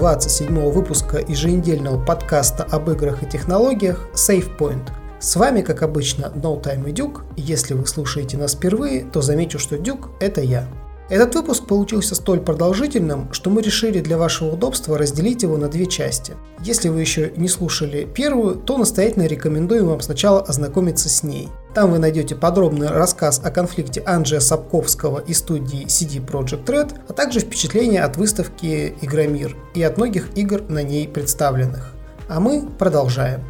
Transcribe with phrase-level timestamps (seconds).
[0.00, 4.88] слушаете вторую часть 27 выпуска еженедельного подкаста об играх и технологиях SavePoint.
[5.20, 7.24] С вами, как обычно, No Time и Дюк.
[7.36, 10.66] Если вы слушаете нас впервые, то замечу, что Дюк– это я.
[11.10, 15.84] Этот выпуск получился столь продолжительным, что мы решили для вашего удобства разделить его на две
[15.84, 16.34] части.
[16.64, 21.50] Если вы еще не слушали первую, то настоятельно рекомендуем вам сначала ознакомиться с ней.
[21.74, 27.12] Там вы найдете подробный рассказ о конфликте Анджея Сапковского и студии CD Projekt Red, а
[27.12, 31.94] также впечатления от выставки Игромир и от многих игр на ней представленных.
[32.28, 33.44] А мы продолжаем.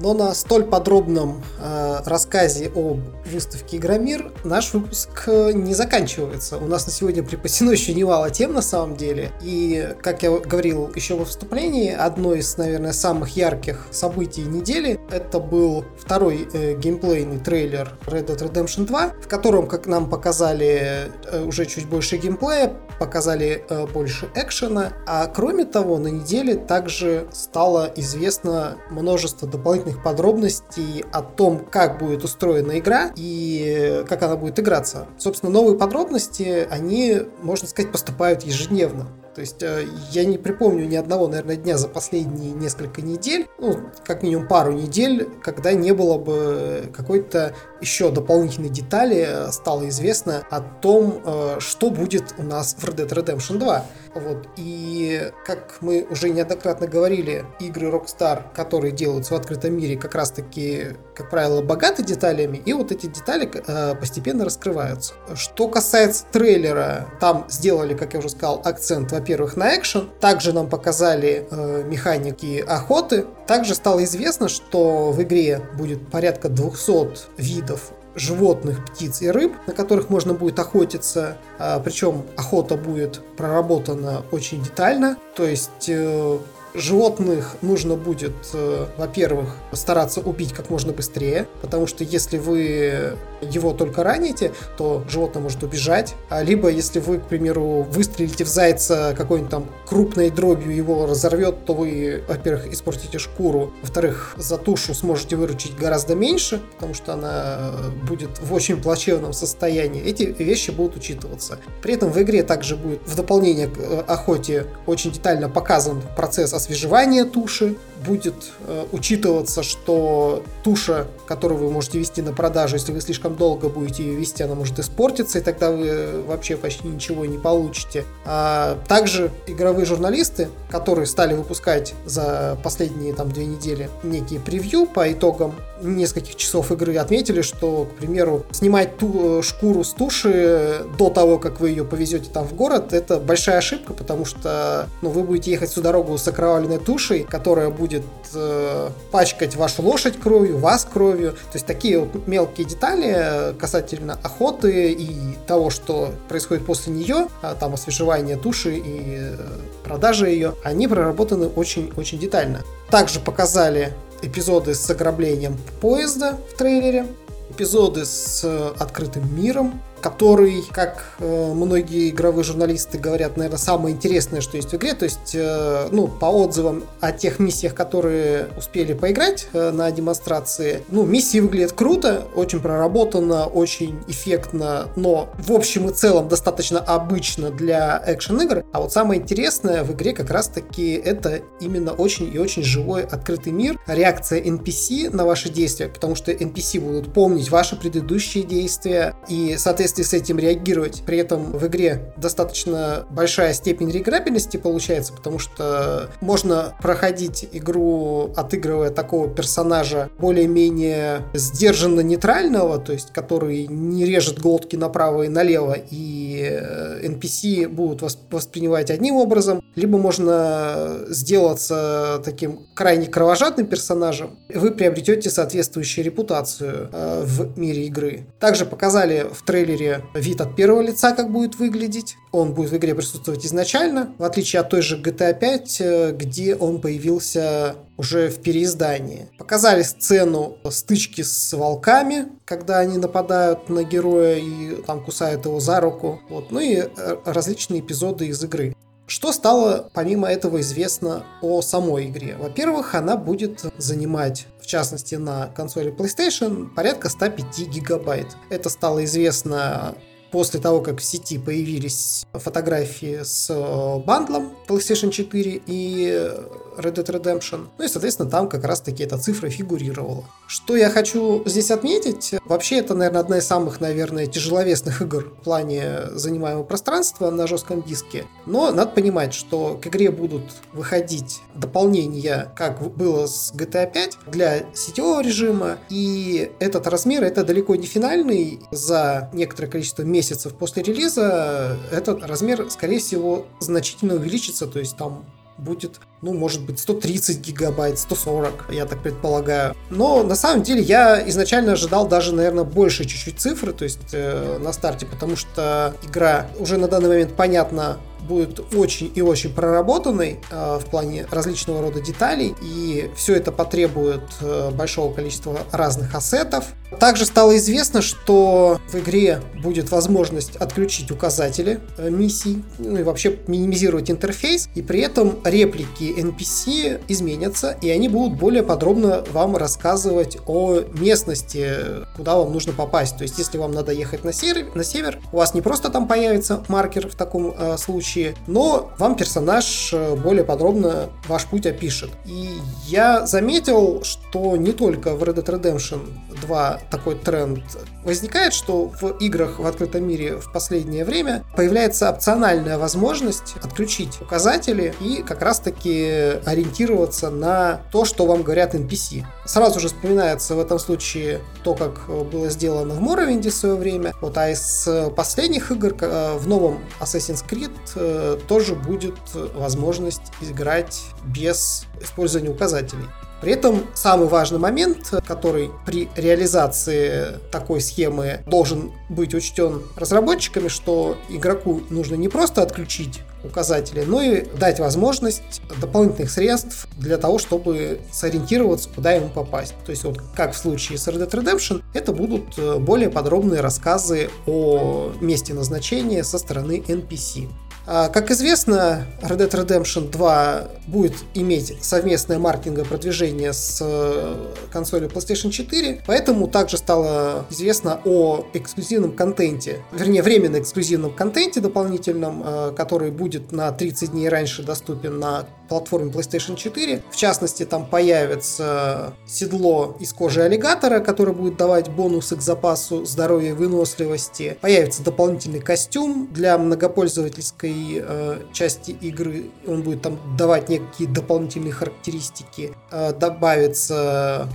[0.00, 6.58] Но на столь подробном э, рассказе об выставке Игромир наш выпуск э, не заканчивается.
[6.58, 9.30] У нас на сегодня припасено еще немало тем на самом деле.
[9.40, 15.38] И, как я говорил еще во вступлении, одно из, наверное, самых ярких событий недели это
[15.38, 21.44] был второй э, геймплейный трейлер Red Dead Redemption 2, в котором, как нам показали, э,
[21.44, 24.92] уже чуть больше геймплея, показали э, больше экшена.
[25.06, 32.24] А кроме того, на неделе также стало известно множество дополнительных подробностей о том, как будет
[32.24, 35.06] устроена игра и как она будет играться.
[35.18, 39.06] Собственно, новые подробности, они, можно сказать, поступают ежедневно.
[39.34, 43.78] То есть э, я не припомню ни одного, наверное, дня за последние несколько недель, ну,
[44.04, 50.44] как минимум пару недель, когда не было бы какой-то еще дополнительной детали, э, стало известно
[50.50, 53.84] о том, э, что будет у нас в Red Dead Redemption 2.
[54.14, 54.46] Вот.
[54.56, 60.96] И как мы уже неоднократно говорили, игры Rockstar, которые делаются в открытом мире, как раз-таки,
[61.14, 63.50] как правило, богаты деталями, и вот эти детали
[63.98, 65.14] постепенно раскрываются.
[65.34, 70.10] Что касается трейлера, там сделали, как я уже сказал, акцент, во во-первых, на экшен.
[70.20, 73.24] Также нам показали э, механики охоты.
[73.46, 79.72] Также стало известно, что в игре будет порядка 200 видов животных, птиц и рыб, на
[79.72, 81.36] которых можно будет охотиться.
[81.58, 85.16] А, причем охота будет проработана очень детально.
[85.34, 86.38] То есть э,
[86.74, 93.72] животных нужно будет, э, во-первых, стараться убить как можно быстрее, потому что если вы его
[93.72, 96.14] только раните, то животное может убежать.
[96.28, 101.64] А либо если вы, к примеру, выстрелите в зайца какой-нибудь там крупной дробью, его разорвет,
[101.64, 107.72] то вы, во-первых, испортите шкуру, во-вторых, за тушу сможете выручить гораздо меньше, потому что она
[108.08, 110.02] будет в очень плачевном состоянии.
[110.02, 111.58] Эти вещи будут учитываться.
[111.82, 116.52] При этом в игре также будет в дополнение к э, охоте очень детально показан процесс
[116.64, 123.00] освежевания туши, будет э, учитываться, что туша, которую вы можете вести на продажу, если вы
[123.00, 127.38] слишком долго будете ее вести, она может испортиться, и тогда вы вообще почти ничего не
[127.38, 128.04] получите.
[128.24, 135.10] А также игровые журналисты, которые стали выпускать за последние там две недели некие превью по
[135.12, 141.10] итогам нескольких часов игры, отметили, что, к примеру, снимать ту э, шкуру с туши до
[141.10, 145.22] того, как вы ее повезете там в город, это большая ошибка, потому что ну, вы
[145.22, 150.58] будете ехать всю дорогу с окровавленной тушей, которая будет будет э, пачкать вашу лошадь кровью,
[150.58, 151.32] вас кровью.
[151.32, 157.74] То есть такие мелкие детали касательно охоты и того, что происходит после нее, а там
[157.74, 159.36] освежевание туши и э,
[159.84, 162.62] продажа ее, они проработаны очень-очень детально.
[162.90, 167.06] Также показали эпизоды с ограблением поезда в трейлере,
[167.50, 174.42] эпизоды с э, открытым миром, который, как э, многие игровые журналисты говорят, наверное, самое интересное,
[174.42, 174.92] что есть в игре.
[174.92, 180.82] То есть, э, ну, по отзывам о тех миссиях, которые успели поиграть э, на демонстрации,
[180.90, 187.50] ну, миссии выглядят круто, очень проработано, очень эффектно, но в общем и целом достаточно обычно
[187.50, 188.62] для экшен-игр.
[188.74, 193.54] А вот самое интересное в игре как раз-таки это именно очень и очень живой открытый
[193.54, 199.56] мир, реакция NPC на ваши действия, потому что NPC будут помнить ваши предыдущие действия и,
[199.56, 201.02] соответственно, соответствии с этим реагировать.
[201.06, 208.90] При этом в игре достаточно большая степень реиграбельности получается, потому что можно проходить игру, отыгрывая
[208.90, 216.60] такого персонажа более-менее сдержанно нейтрального, то есть который не режет глотки направо и налево, и
[217.02, 225.30] NPC э, будут воспринимать одним образом, либо можно сделаться таким крайне кровожадным персонажем, вы приобретете
[225.30, 228.26] соответствующую репутацию э, в мире игры.
[228.40, 232.16] Также показали в трейлере игре вид от первого лица, как будет выглядеть.
[232.32, 236.56] Он будет в игре присутствовать изначально, в отличие от той же GTA 5, э, где
[236.56, 239.28] он появился уже в переиздании.
[239.38, 245.80] Показали сцену стычки с волками, когда они нападают на героя и там кусают его за
[245.80, 246.20] руку.
[246.28, 246.50] Вот.
[246.50, 248.74] Ну и э, различные эпизоды из игры.
[249.06, 252.36] Что стало помимо этого известно о самой игре?
[252.38, 258.28] Во-первых, она будет занимать, в частности на консоли PlayStation, порядка 105 гигабайт.
[258.48, 259.94] Это стало известно
[260.34, 266.28] после того, как в сети появились фотографии с э, бандлом PlayStation 4 и
[266.76, 267.68] Red Dead Redemption.
[267.78, 270.24] Ну и, соответственно, там как раз-таки эта цифра фигурировала.
[270.48, 275.44] Что я хочу здесь отметить, вообще это, наверное, одна из самых, наверное, тяжеловесных игр в
[275.44, 278.24] плане занимаемого пространства на жестком диске.
[278.44, 280.42] Но надо понимать, что к игре будут
[280.72, 285.78] выходить дополнения, как было с GTA 5, для сетевого режима.
[285.90, 288.58] И этот размер, это далеко не финальный.
[288.72, 290.23] За некоторое количество месяцев
[290.58, 294.66] после релиза этот размер, скорее всего, значительно увеличится.
[294.66, 295.24] То есть там
[295.58, 299.74] будет, ну, может быть, 130 гигабайт, 140, я так предполагаю.
[299.90, 304.58] Но на самом деле я изначально ожидал даже, наверное, больше чуть-чуть цифры, то есть э,
[304.58, 310.40] на старте, потому что игра уже на данный момент понятно будет очень и очень проработанной
[310.50, 316.64] э, в плане различного рода деталей, и все это потребует э, большого количества разных ассетов.
[316.98, 323.38] Также стало известно, что в игре будет возможность отключить указатели э, миссий, ну и вообще
[323.46, 330.38] минимизировать интерфейс, и при этом реплики NPC изменятся, и они будут более подробно вам рассказывать
[330.46, 331.76] о местности,
[332.16, 333.16] куда вам нужно попасть.
[333.16, 336.06] То есть, если вам надо ехать на север, на север у вас не просто там
[336.06, 341.66] появится маркер в таком э, случае, случае, но вам персонаж э, более подробно ваш путь
[341.66, 342.10] опишет.
[342.26, 342.48] И
[342.86, 346.00] я заметил, что не только в Red Dead Redemption
[346.40, 347.60] 2 такой тренд
[348.04, 354.94] возникает, что в играх в открытом мире в последнее время появляется опциональная возможность отключить указатели
[355.00, 359.24] и как раз-таки ориентироваться на то, что вам говорят NPC.
[359.46, 364.14] Сразу же вспоминается в этом случае то, как было сделано в Morrowind в свое время.
[364.20, 369.14] Вот, а из последних игр э, в новом Assassin's Creed Э, тоже будет
[369.54, 373.06] возможность играть без использования указателей.
[373.40, 381.16] При этом самый важный момент, который при реализации такой схемы должен быть учтен разработчиками, что
[381.28, 388.00] игроку нужно не просто отключить указатели, но и дать возможность дополнительных средств для того, чтобы
[388.10, 389.74] сориентироваться, куда ему попасть.
[389.84, 393.60] То есть вот как в случае с Red Dead Redemption, это будут э, более подробные
[393.60, 397.48] рассказы о месте назначения со стороны NPC.
[397.86, 404.36] А, как известно, Red Dead Redemption 2 будет иметь совместное маркетинговое продвижение с э,
[404.72, 412.42] консолью PlayStation 4, поэтому также стало известно о эксклюзивном контенте, вернее, временно эксклюзивном контенте дополнительном,
[412.44, 417.02] э, который будет на 30 дней раньше доступен на платформе PlayStation 4.
[417.10, 423.50] В частности, там появится седло из кожи аллигатора, которое будет давать бонусы к запасу здоровья
[423.50, 424.56] и выносливости.
[424.60, 429.50] Появится дополнительный костюм для многопользовательской э, части игры.
[429.66, 432.72] Он будет там давать некие дополнительные характеристики.
[432.92, 434.48] Э, добавится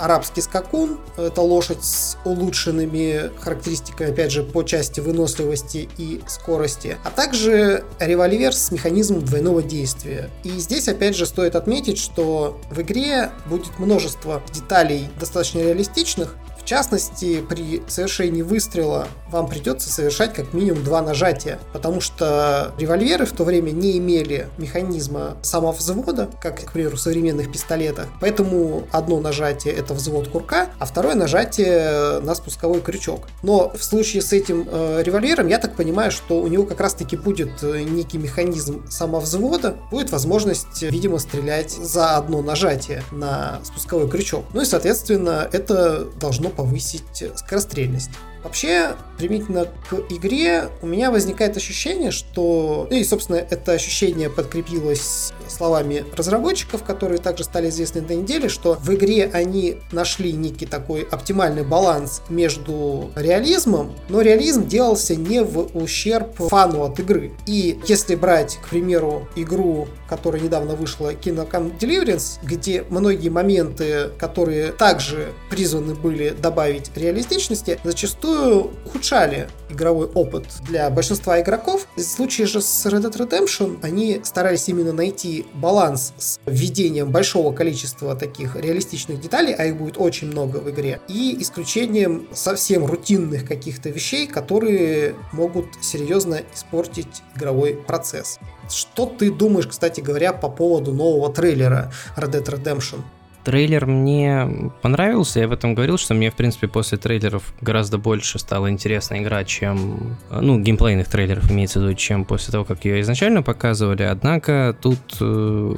[0.00, 0.98] арабский скакун.
[1.16, 6.96] Это лошадь с улучшенными характеристиками, опять же, по части выносливости и скорости.
[7.04, 10.30] А также револьвер с механизмом двойного действия.
[10.44, 16.64] И здесь, опять же, стоит отметить, что в игре будет множество деталей достаточно реалистичных, в
[16.64, 23.32] частности, при совершении выстрела вам придется совершать как минимум два нажатия, потому что револьверы в
[23.32, 28.08] то время не имели механизма самовзвода, как, к примеру, в современных пистолетах.
[28.20, 33.28] Поэтому одно нажатие это взвод курка, а второе нажатие на спусковой крючок.
[33.42, 37.16] Но в случае с этим э, револьвером, я так понимаю, что у него как раз-таки
[37.16, 44.44] будет э, некий механизм самовзвода, будет возможность, видимо, стрелять за одно нажатие на спусковой крючок.
[44.52, 48.10] Ну и, соответственно, это должно повысить скорострельность.
[48.42, 52.86] Вообще, примитивно к игре у меня возникает ощущение, что...
[52.90, 58.78] Ну и, собственно, это ощущение подкрепилось словами разработчиков, которые также стали известны на неделе, что
[58.80, 65.76] в игре они нашли некий такой оптимальный баланс между реализмом, но реализм делался не в
[65.76, 67.32] ущерб фану от игры.
[67.46, 74.72] И если брать, к примеру, игру, которая недавно вышла, Kingdom Deliverance, где многие моменты, которые
[74.72, 81.86] также призваны были добавить реалистичности, зачастую зачастую ухудшали игровой опыт для большинства игроков.
[81.96, 87.52] В случае же с Red Dead Redemption они старались именно найти баланс с введением большого
[87.52, 93.46] количества таких реалистичных деталей, а их будет очень много в игре, и исключением совсем рутинных
[93.46, 98.38] каких-то вещей, которые могут серьезно испортить игровой процесс.
[98.68, 103.00] Что ты думаешь, кстати говоря, по поводу нового трейлера Red Dead Redemption?
[103.44, 108.38] Трейлер мне понравился, я в этом говорил, что мне, в принципе, после трейлеров гораздо больше
[108.38, 113.00] стало интересно игра, чем, ну, геймплейных трейлеров имеется в виду, чем после того, как ее
[113.00, 115.74] изначально показывали, однако тут, э,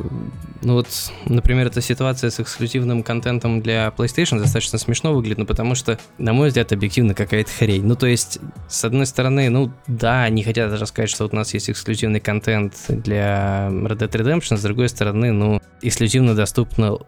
[0.63, 0.89] ну вот,
[1.27, 6.33] например, эта ситуация с эксклюзивным контентом для PlayStation достаточно смешно выглядит, ну, потому что, на
[6.33, 7.85] мой взгляд, объективно какая-то хрень.
[7.85, 8.39] Ну, то есть,
[8.69, 12.21] с одной стороны, ну, да, они хотят даже сказать, что вот у нас есть эксклюзивный
[12.21, 16.99] контент для Red Dead Redemption, с другой стороны, ну, эксклюзивно доступна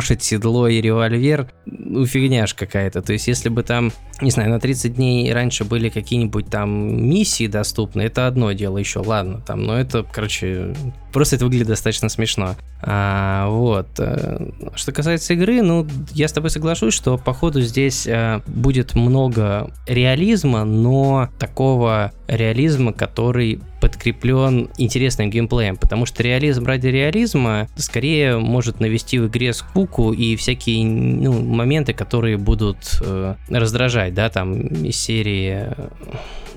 [0.00, 3.02] лошадь, седло и револьвер, ну, фигня ж какая-то.
[3.02, 3.92] То есть, если бы там,
[4.22, 6.70] не знаю, на 30 дней раньше были какие-нибудь там
[7.06, 10.74] миссии доступны, это одно дело еще, ладно, там, но это, короче,
[11.12, 12.56] просто это выглядит достаточно смешно.
[12.82, 13.88] А, вот.
[13.98, 19.70] Э, что касается игры, ну, я с тобой соглашусь, что, походу, здесь а, будет много
[19.86, 28.78] реализма, но такого реализма, который подкреплен интересным геймплеем, потому что реализм ради реализма скорее может
[28.78, 34.96] навести в игре скуку и всякие ну, моменты, которые будут э, раздражать, да, там из
[34.96, 35.70] серии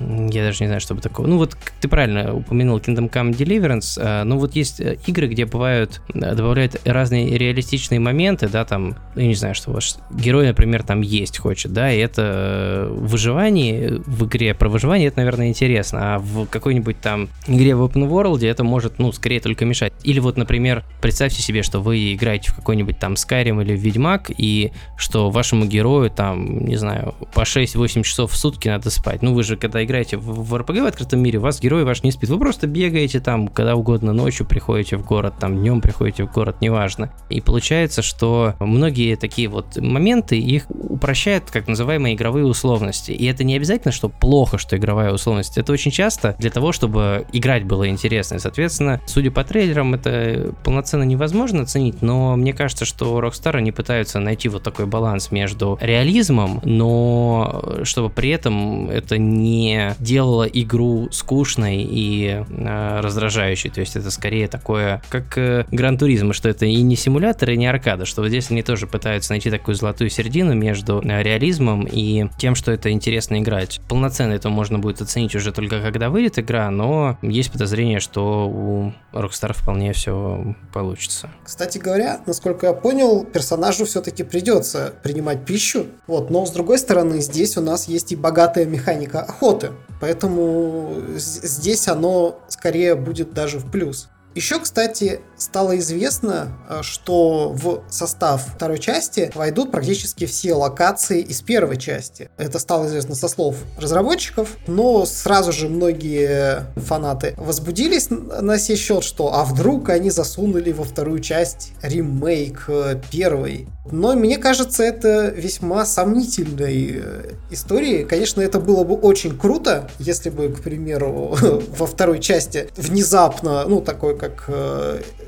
[0.00, 1.26] я даже не знаю, что бы такого.
[1.26, 5.46] Ну вот ты правильно упомянул Kingdom Come Deliverance, э, ну вот есть э, игры, где
[5.46, 10.82] бывают, э, добавляют разные реалистичные моменты, да, там, я не знаю, что ваш герой, например,
[10.82, 16.18] там есть хочет, да, и это выживание в игре про выживание, это, наверное, интересно, а
[16.18, 19.92] в какой-нибудь там игре в open world это может, ну, скорее только мешать.
[20.02, 24.72] Или вот, например, представьте себе, что вы играете в какой-нибудь там Skyrim или Ведьмак, и
[24.96, 29.22] что вашему герою там, не знаю, по 6-8 часов в сутки надо спать.
[29.22, 32.02] Ну, вы же, когда играете в, в RPG в открытом мире, у вас герой ваш
[32.02, 32.30] не спит.
[32.30, 36.56] Вы просто бегаете там, когда угодно, ночью приходите в город, там днем приходите в город,
[36.60, 37.12] неважно.
[37.30, 43.12] И получается, что многие такие вот моменты, их упрощают как называемые игровые условности.
[43.12, 45.58] И это не обязательно, что плохо, что игровая условность.
[45.58, 48.36] Это очень часто для того, чтобы играть было интересно.
[48.36, 53.72] И, соответственно, судя по трейлерам, это полноценно невозможно оценить, но мне кажется, что Rockstar они
[53.72, 61.08] пытаются найти вот такой баланс между реализмом, но чтобы при этом это не делала игру
[61.10, 63.70] скучной и э, раздражающей.
[63.70, 67.56] То есть это скорее такое, как э, Гран Туризма, что это и не симулятор, и
[67.56, 71.86] не аркада, что вот здесь они тоже пытаются найти такую золотую середину между э, реализмом
[71.90, 73.80] и тем, что это интересно играть.
[73.88, 78.92] Полноценно это можно будет оценить уже только когда выйдет игра, но есть подозрение, что у
[79.12, 81.30] Rockstar вполне все получится.
[81.44, 85.86] Кстати говоря, насколько я понял, персонажу все-таки придется принимать пищу.
[86.06, 89.84] Вот, но с другой стороны, здесь у нас есть и богатая механика охоты работы.
[90.00, 94.08] Поэтому здесь оно скорее будет даже в плюс.
[94.34, 101.42] Еще, кстати, стало известно, э, что в состав второй части войдут практически все локации из
[101.42, 102.30] первой части.
[102.38, 109.04] Это стало известно со слов разработчиков, но сразу же многие фанаты возбудились на сей счет,
[109.04, 113.68] что а вдруг они засунули во вторую часть ремейк э, первой.
[113.90, 118.04] Но мне кажется, это весьма сомнительной э, историей.
[118.04, 121.36] Конечно, это было бы очень круто, если бы, к примеру,
[121.78, 124.48] во второй части внезапно, ну, такой как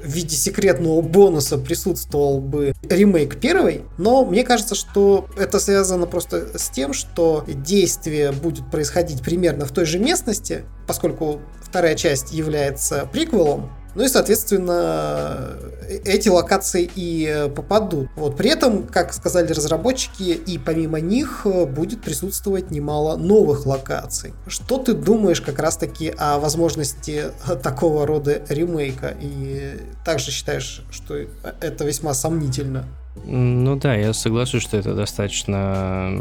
[0.07, 6.59] в виде секретного бонуса присутствовал бы ремейк первой, но мне кажется, что это связано просто
[6.59, 13.09] с тем, что действие будет происходить примерно в той же местности, поскольку вторая часть является
[13.13, 15.57] приквелом, ну и, соответственно,
[16.05, 18.09] эти локации и попадут.
[18.15, 18.37] Вот.
[18.37, 24.35] При этом, как сказали разработчики, и помимо них будет присутствовать немало новых локаций.
[24.47, 27.31] Что ты думаешь как раз-таки о возможности
[27.62, 29.17] такого рода ремейка?
[29.19, 31.17] И также считаешь, что
[31.61, 32.85] это весьма сомнительно?
[33.25, 36.13] Ну да, я соглашусь, что это достаточно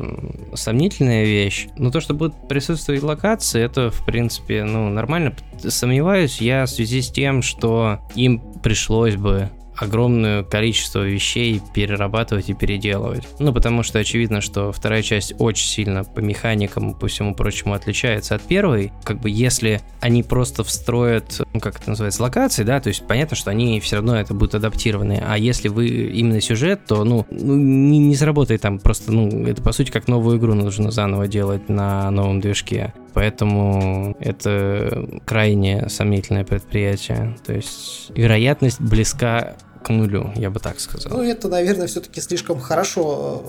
[0.54, 1.68] сомнительная вещь.
[1.78, 5.36] Но то, что будет присутствовать локации, это, в принципе, ну, нормально.
[5.60, 12.53] Сомневаюсь я в связи с тем, что им пришлось бы огромное количество вещей перерабатывать и
[12.53, 13.27] переделывать.
[13.39, 17.74] Ну, потому что очевидно, что вторая часть очень сильно по механикам и по всему прочему
[17.74, 18.91] отличается от первой.
[19.03, 23.36] Как бы если они просто встроят, ну, как это называется, локации, да, то есть понятно,
[23.36, 25.24] что они все равно это будут адаптированы.
[25.25, 29.62] А если вы именно сюжет, то, ну, ну не, не сработает там просто, ну, это
[29.62, 36.44] по сути как новую игру нужно заново делать на новом движке поэтому это крайне сомнительное
[36.44, 37.36] предприятие.
[37.46, 39.55] То есть вероятность близка
[39.86, 41.12] к нулю, я бы так сказал.
[41.15, 43.44] Ну, это, наверное, все-таки слишком хорошо,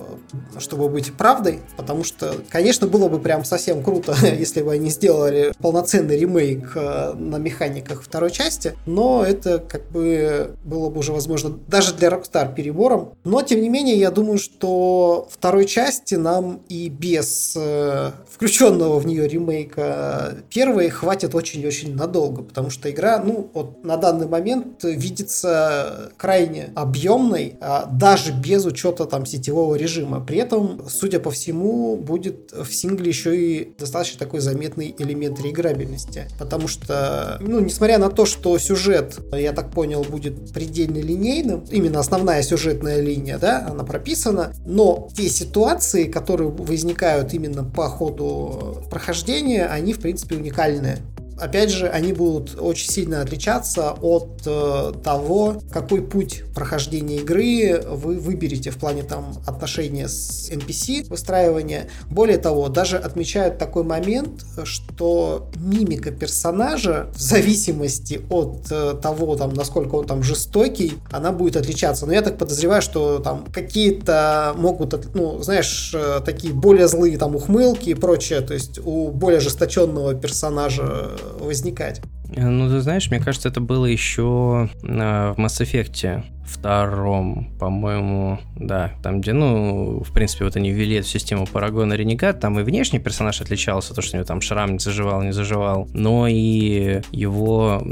[0.55, 4.91] э, чтобы быть правдой, потому что, конечно, было бы прям совсем круто, если бы они
[4.91, 11.13] сделали полноценный ремейк э, на механиках второй части, но это как бы было бы уже,
[11.13, 13.15] возможно, даже для Rockstar перебором.
[13.25, 19.07] Но, тем не менее, я думаю, что второй части нам и без э, включенного в
[19.07, 26.11] нее ремейка первой хватит очень-очень надолго, потому что игра, ну, вот на данный момент видится
[26.27, 30.19] крайне объемной, а, даже без учета там сетевого режима.
[30.19, 36.27] При этом, судя по всему, будет в сингле еще и достаточно такой заметный элемент реиграбельности.
[36.37, 42.01] Потому что, ну, несмотря на то, что сюжет, я так понял, будет предельно линейным, именно
[42.01, 49.67] основная сюжетная линия, да, она прописана, но те ситуации, которые возникают именно по ходу прохождения,
[49.67, 50.99] они, в принципе, уникальные
[51.39, 58.19] опять же, они будут очень сильно отличаться от э, того, какой путь прохождения игры вы
[58.19, 61.89] выберете в плане там отношения с NPC, выстраивания.
[62.11, 69.53] Более того, даже отмечают такой момент, что мимика персонажа в зависимости от э, того, там,
[69.53, 72.07] насколько он там жестокий, она будет отличаться.
[72.07, 77.37] Но я так подозреваю, что там какие-то могут, ну, знаешь, э, такие более злые там
[77.37, 82.01] ухмылки и прочее, то есть у более ожесточенного персонажа возникать.
[82.29, 89.21] Ну, ты знаешь, мне кажется, это было еще в Mass Effect втором, по-моему, да, там,
[89.21, 93.41] где, ну, в принципе, вот они ввели эту систему Парагона Ренегат, там и внешний персонаж
[93.41, 97.83] отличался, то, что у него там шрам не заживал, не заживал, но и его,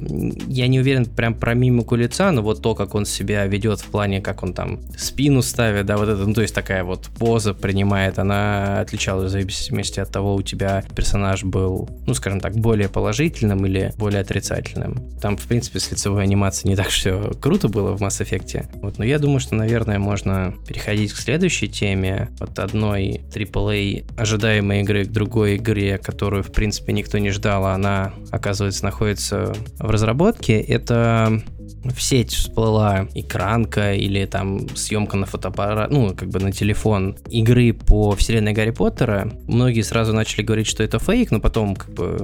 [0.46, 3.86] я не уверен прям про мимику лица, но вот то, как он себя ведет в
[3.86, 7.54] плане, как он там спину ставит, да, вот это, ну, то есть такая вот поза
[7.54, 12.88] принимает, она отличалась в зависимости от того, у тебя персонаж был, ну, скажем так, более
[12.88, 15.02] положительным или более отрицательным.
[15.20, 18.68] Там, в принципе, с лицевой анимацией не так все круто было в Mass Effect, проекте.
[18.80, 22.30] Вот, но я думаю, что, наверное, можно переходить к следующей теме.
[22.40, 27.74] От одной AAA ожидаемой игры к другой игре, которую, в принципе, никто не ждал, а
[27.74, 30.60] она, оказывается, находится в разработке.
[30.60, 31.42] Это
[31.84, 37.72] в сеть всплыла экранка или там съемка на фотоаппарат, ну, как бы на телефон игры
[37.72, 42.18] по вселенной Гарри Поттера, многие сразу начали говорить, что это фейк, но потом как бы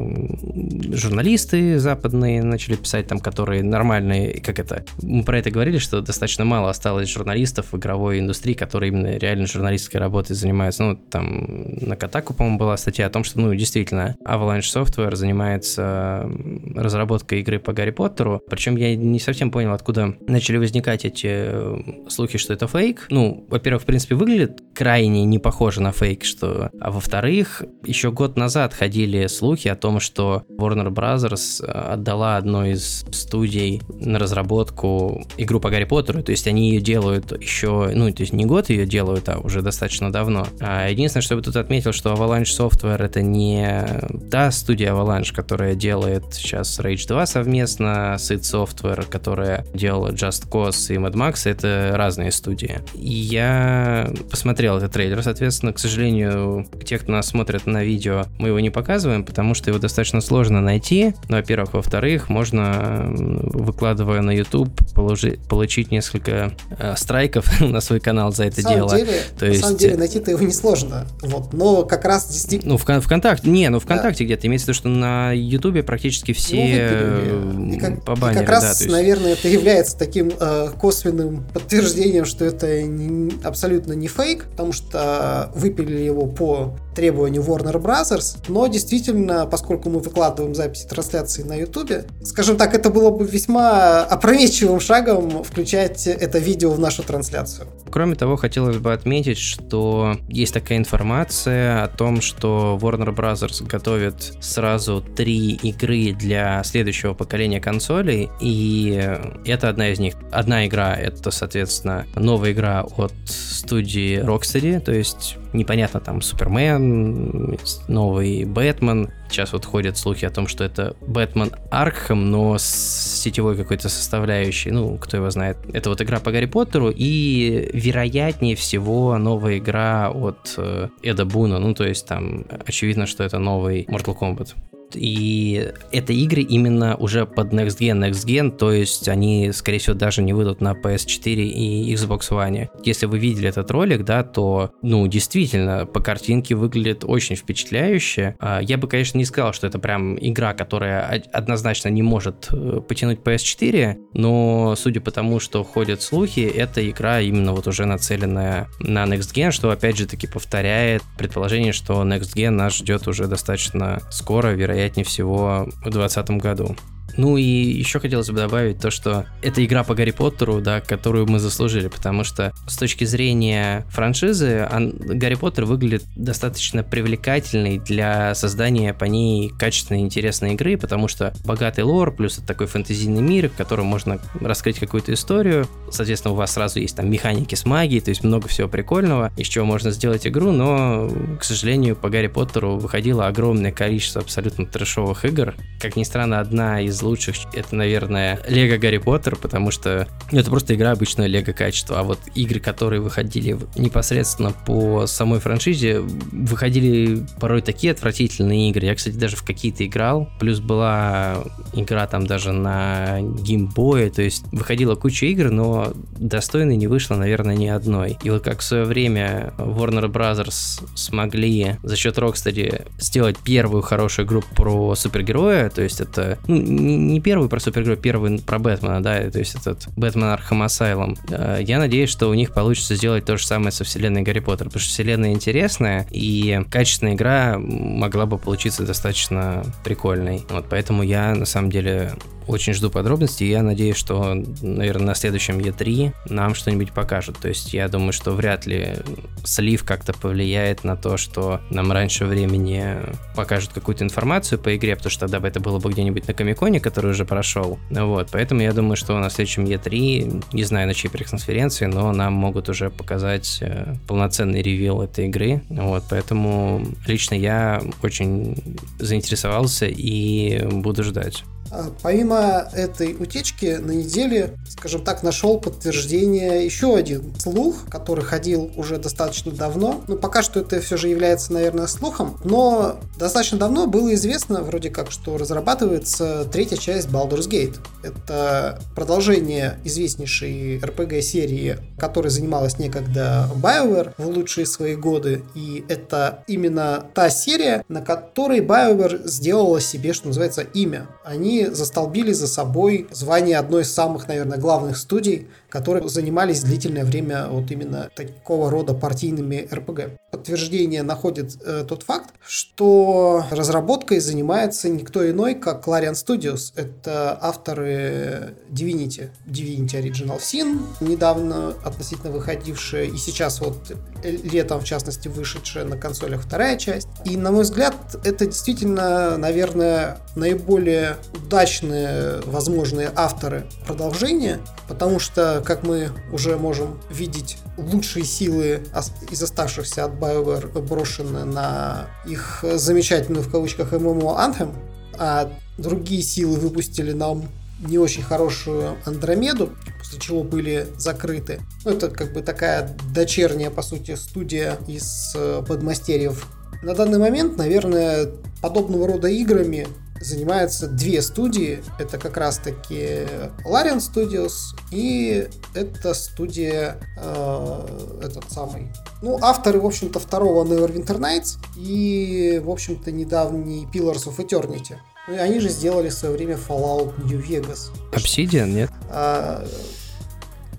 [0.92, 6.44] журналисты западные начали писать там, которые нормальные, как это, мы про это говорили, что достаточно
[6.44, 10.84] мало осталось журналистов в игровой индустрии, которые именно реально журналистской работой занимаются.
[10.84, 16.30] Ну, там на Катаку, по-моему, была статья о том, что, ну, действительно, Avalanche Software занимается
[16.74, 22.08] разработкой игры по Гарри Поттеру, причем я не совсем понял, откуда начали возникать эти э,
[22.08, 23.06] слухи, что это фейк.
[23.10, 26.70] Ну, во-первых, в принципе, выглядит крайне не похоже на фейк, что...
[26.80, 31.64] А во-вторых, еще год назад ходили слухи о том, что Warner Bros.
[31.64, 36.80] Э, отдала одной из студий на разработку игру по Гарри Поттеру, то есть они ее
[36.80, 40.46] делают еще, ну, то есть не год ее делают, а уже достаточно давно.
[40.60, 43.84] А единственное, что я бы тут отметил, что Avalanche Software это не
[44.30, 50.08] та студия Avalanche, которая делает сейчас Rage 2 совместно с id Software, которая которая делала
[50.08, 52.80] Just Cause и Mad Max, это разные студии.
[52.94, 58.48] И я посмотрел этот трейлер, соответственно, к сожалению, те, кто нас смотрит на видео, мы
[58.48, 61.72] его не показываем, потому что его достаточно сложно найти, ну, во-первых.
[61.72, 68.62] Во-вторых, можно, выкладывая на YouTube, положи, получить несколько э, страйков на свой канал за это
[68.62, 68.96] на дело.
[68.96, 69.60] Деле, То на есть...
[69.62, 72.72] самом деле найти-то его несложно, вот, но как раз действительно...
[72.72, 74.26] Ну, в, ВКонтакте, не, ну, ВКонтакте да.
[74.26, 78.62] где-то, имеется в виду, что на YouTube практически все ну, как, побанили, и как раз,
[78.62, 78.90] да, есть...
[78.90, 85.50] наверное, это является таким э, косвенным подтверждением, что это не, абсолютно не фейк, потому что
[85.54, 88.38] выпилили его по требованию Warner Bros.
[88.48, 94.02] Но действительно, поскольку мы выкладываем записи трансляции на YouTube, скажем так, это было бы весьма
[94.04, 97.68] опрометчивым шагом включать это видео в нашу трансляцию.
[97.90, 103.66] Кроме того, хотелось бы отметить, что есть такая информация о том, что Warner Bros.
[103.66, 110.14] готовит сразу три игры для следующего поколения консолей, и это одна из них.
[110.30, 117.58] Одна игра— это, соответственно, новая игра от студии Rocksteady, то есть непонятно, там Супермен,
[117.88, 119.10] новый Бэтмен.
[119.28, 124.70] Сейчас вот ходят слухи о том, что это Бэтмен Аркхэм, но с сетевой какой-то составляющей,
[124.70, 125.58] ну, кто его знает.
[125.72, 131.58] Это вот игра по Гарри Поттеру и, вероятнее всего, новая игра от э, Эда Буна,
[131.58, 134.54] ну, то есть там очевидно, что это новый Mortal Kombat
[134.94, 139.94] и это игры именно уже под Next Gen, Next Gen, то есть они, скорее всего,
[139.94, 142.68] даже не выйдут на PS4 и Xbox One.
[142.84, 148.36] Если вы видели этот ролик, да, то, ну, действительно, по картинке выглядит очень впечатляюще.
[148.38, 152.80] А, я бы, конечно, не сказал, что это прям игра, которая однозначно не может э,
[152.86, 158.68] потянуть PS4, но, судя по тому, что ходят слухи, эта игра именно вот уже нацеленная
[158.80, 163.26] на Next Gen, что, опять же, таки повторяет предположение, что Next Gen нас ждет уже
[163.26, 166.76] достаточно скоро, вероятно вероятнее всего, в 2020 году.
[167.16, 171.26] Ну и еще хотелось бы добавить то, что это игра по Гарри Поттеру, да, которую
[171.26, 178.94] мы заслужили, потому что с точки зрения франшизы Гарри Поттер выглядит достаточно привлекательной для создания
[178.94, 183.56] по ней качественной интересной игры, потому что богатый лор, плюс это такой фэнтезийный мир, в
[183.56, 185.66] котором можно раскрыть какую-то историю.
[185.90, 189.46] Соответственно, у вас сразу есть там механики с магией, то есть много всего прикольного, из
[189.48, 195.24] чего можно сделать игру, но, к сожалению, по Гарри Поттеру выходило огромное количество абсолютно трэшовых
[195.24, 195.54] игр.
[195.80, 200.74] Как ни странно, одна из лучших это, наверное, Лего Гарри Поттер, потому что это просто
[200.74, 202.00] игра обычного Лего качества.
[202.00, 208.86] А вот игры, которые выходили непосредственно по самой франшизе, выходили порой такие отвратительные игры.
[208.86, 210.28] Я, кстати, даже в какие-то играл.
[210.38, 215.92] Плюс была игра там даже на Game Boy е, то есть выходила куча игр, но
[216.18, 218.18] достойной не вышло, наверное, ни одной.
[218.22, 224.26] И вот как в свое время Warner Brothers смогли за счет Rocksteady сделать первую хорошую
[224.26, 229.02] игру про супергероя, то есть это ну, не, не первую про супергерой, первую про Бэтмена,
[229.02, 231.16] да, то есть этот Бэтмен Arkham Asylum.
[231.30, 234.66] Э, я надеюсь, что у них получится сделать то же самое со вселенной Гарри Поттер,
[234.66, 240.42] потому что вселенная интересная, и качественная игра могла бы получиться достаточно прикольной.
[240.50, 242.12] Вот поэтому я на самом деле
[242.50, 247.38] очень жду подробностей, я надеюсь, что, наверное, на следующем E3 нам что-нибудь покажут.
[247.38, 248.96] То есть я думаю, что вряд ли
[249.44, 252.96] слив как-то повлияет на то, что нам раньше времени
[253.36, 256.69] покажут какую-то информацию по игре, потому что тогда бы это было бы где-нибудь на Комиконе,
[256.78, 257.78] который уже прошел.
[257.90, 262.32] Вот, поэтому я думаю, что на следующем E3, не знаю на чьей пресс-конференции, но нам
[262.32, 265.62] могут уже показать э, полноценный ревил этой игры.
[265.68, 268.56] Вот, поэтому лично я очень
[268.98, 271.44] заинтересовался и буду ждать.
[271.70, 278.70] А, помимо этой утечки, на неделе, скажем так, нашел подтверждение еще один слух, который ходил
[278.76, 280.02] уже достаточно давно.
[280.08, 284.90] Ну, пока что это все же является, наверное, слухом, но достаточно давно было известно, вроде
[284.90, 287.76] как, что разрабатывается третья часть Baldur's Gate.
[288.02, 297.04] Это продолжение известнейшей RPG-серии, которой занималась некогда BioWare в лучшие свои годы, и это именно
[297.14, 301.06] та серия, на которой BioWare сделала себе, что называется, имя.
[301.24, 307.46] Они застолбили за собой звание одной из самых, наверное, главных студий, которые занимались длительное время
[307.48, 310.18] вот именно такого рода партийными РПГ.
[310.30, 316.72] Подтверждение находит э, тот факт, что разработкой занимается никто иной, как Larian Studios.
[316.76, 323.92] Это авторы Divinity, Divinity Original Sin, недавно относительно выходившая, и сейчас вот
[324.24, 327.08] летом, в частности, вышедшая на консолях вторая часть.
[327.24, 335.82] И, на мой взгляд, это действительно, наверное, наиболее удачные возможные авторы продолжения, потому что, как
[335.82, 338.82] мы уже можем видеть, лучшие силы
[339.30, 344.74] из оставшихся от BioWare брошены на их замечательную в кавычках ММО Anthem,
[345.18, 347.48] а другие силы выпустили нам
[347.80, 351.60] не очень хорошую Андромеду, после чего были закрыты.
[351.84, 356.46] Ну, это как бы такая дочерняя, по сути, студия из э, подмастерьев.
[356.82, 358.28] На данный момент, наверное,
[358.60, 359.86] подобного рода играми
[360.20, 361.82] занимаются две студии.
[361.98, 363.26] Это как раз-таки
[363.64, 368.92] Larian Studios и это студия э, этот самый.
[369.22, 374.96] Ну, авторы, в общем-то, второго Neverwinter Nights и, в общем-то, недавний Pillars of Eternity.
[375.28, 377.90] Ну, и они же сделали в свое время Fallout New Vegas.
[378.12, 378.90] Obsidian, нет?
[379.10, 379.64] А,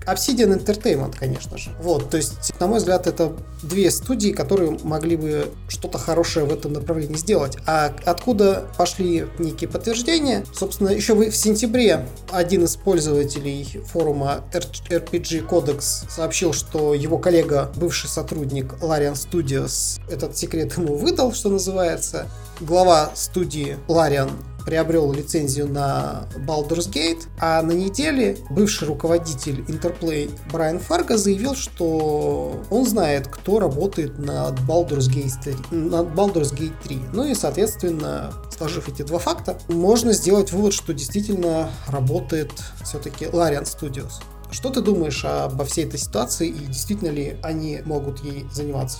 [0.06, 1.70] Obsidian Entertainment, конечно же.
[1.80, 6.52] Вот, то есть, на мой взгляд, это две студии, которые могли бы что-то хорошее в
[6.52, 7.56] этом направлении сделать.
[7.66, 10.44] А откуда пошли некие подтверждения?
[10.54, 18.08] Собственно, еще в сентябре один из пользователей форума RPG Codex сообщил, что его коллега, бывший
[18.08, 22.26] сотрудник Larian Studios, этот секрет ему выдал, что называется.
[22.60, 24.30] Глава студии Larian
[24.64, 32.62] приобрел лицензию на Baldur's Gate, а на неделе бывший руководитель Interplay Брайан Фарго заявил, что
[32.70, 35.32] он знает, кто работает над Baldur's Gate
[35.70, 35.78] 3.
[35.78, 37.00] Над Baldur's Gate 3.
[37.12, 42.52] Ну и, соответственно, сложив эти два факта, можно сделать вывод, что действительно работает
[42.84, 44.22] все-таки Larian Studios.
[44.50, 48.98] Что ты думаешь обо всей этой ситуации и действительно ли они могут ей заниматься?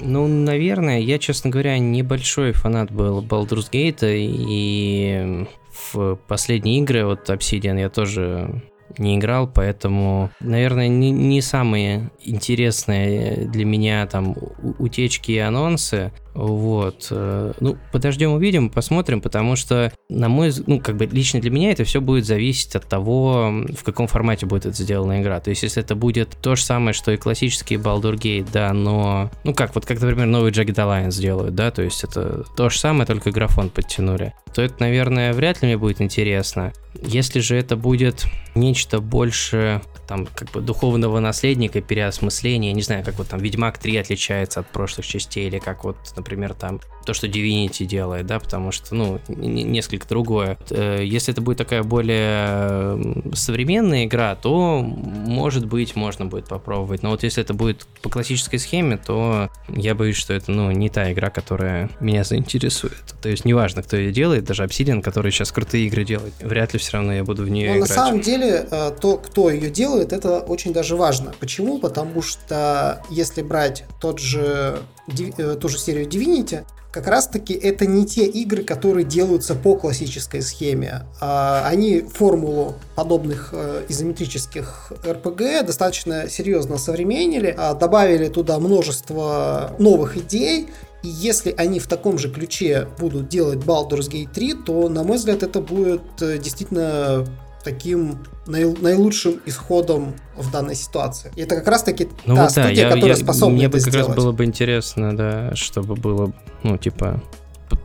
[0.00, 5.46] Ну, наверное, я, честно говоря, небольшой фанат был Baldur's Gate, и
[5.92, 8.62] в последние игры, вот Obsidian, я тоже
[8.98, 14.36] не играл, поэтому, наверное, не, не самые интересные для меня там
[14.78, 16.12] утечки и анонсы.
[16.34, 17.08] Вот.
[17.10, 21.70] Э, ну, подождем, увидим, посмотрим, потому что, на мой ну, как бы лично для меня
[21.70, 25.40] это все будет зависеть от того, в каком формате будет эта сделана игра.
[25.40, 29.30] То есть, если это будет то же самое, что и классический Baldur Gate, да, но,
[29.44, 32.78] ну, как, вот как, например, новый Jagged Alliance делают, да, то есть это то же
[32.78, 36.72] самое, только графон подтянули, то это, наверное, вряд ли мне будет интересно.
[37.00, 43.16] Если же это будет нечто больше там как бы духовного наследника, переосмысления, не знаю, как
[43.16, 47.26] вот там Ведьмак 3 отличается от прошлых частей, или как вот, например, там то, что
[47.26, 50.56] Divinity делает, да, потому что, ну, несколько другое.
[50.70, 57.02] Э, если это будет такая более современная игра, то, может быть, можно будет попробовать.
[57.02, 60.88] Но вот если это будет по классической схеме, то я боюсь, что это, ну, не
[60.88, 63.14] та игра, которая меня заинтересует.
[63.20, 66.78] То есть, неважно, кто ее делает, даже Obsidian, который сейчас крутые игры делает, вряд ли
[66.78, 67.90] все равно я буду в нее Но играть.
[67.90, 71.34] На самом деле, э, то, кто ее делает, это очень даже важно.
[71.38, 71.78] Почему?
[71.78, 76.64] Потому что если брать тот же, ту же серию Divinity,
[76.94, 81.06] как раз-таки это не те игры, которые делаются по классической схеме.
[81.20, 90.16] А они формулу подобных э, изометрических RPG достаточно серьезно современнили, а добавили туда множество новых
[90.16, 90.68] идей,
[91.02, 95.16] и если они в таком же ключе будут делать Baldur's Gate 3, то, на мой
[95.16, 97.26] взгляд, это будет э, действительно
[97.64, 101.32] таким наил, наилучшим исходом в данной ситуации.
[101.36, 103.88] И это как раз-таки ну, та вот студия, я, которая я, способна Мне бы как
[103.88, 104.08] сделать.
[104.08, 107.22] раз было бы интересно, да, чтобы было, ну, типа,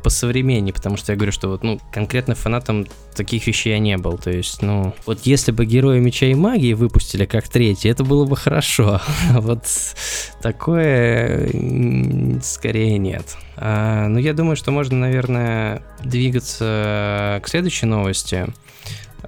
[0.03, 3.97] по современнее, потому что я говорю, что вот, ну, конкретно фанатом таких вещей я не
[3.97, 4.17] был.
[4.17, 8.25] То есть, ну, вот если бы Герои Меча и Магии выпустили как третий, это было
[8.25, 9.01] бы хорошо.
[9.31, 9.65] вот
[10.41, 11.49] такое
[12.43, 13.37] скорее нет.
[13.55, 18.47] А, ну, я думаю, что можно, наверное, двигаться к следующей новости.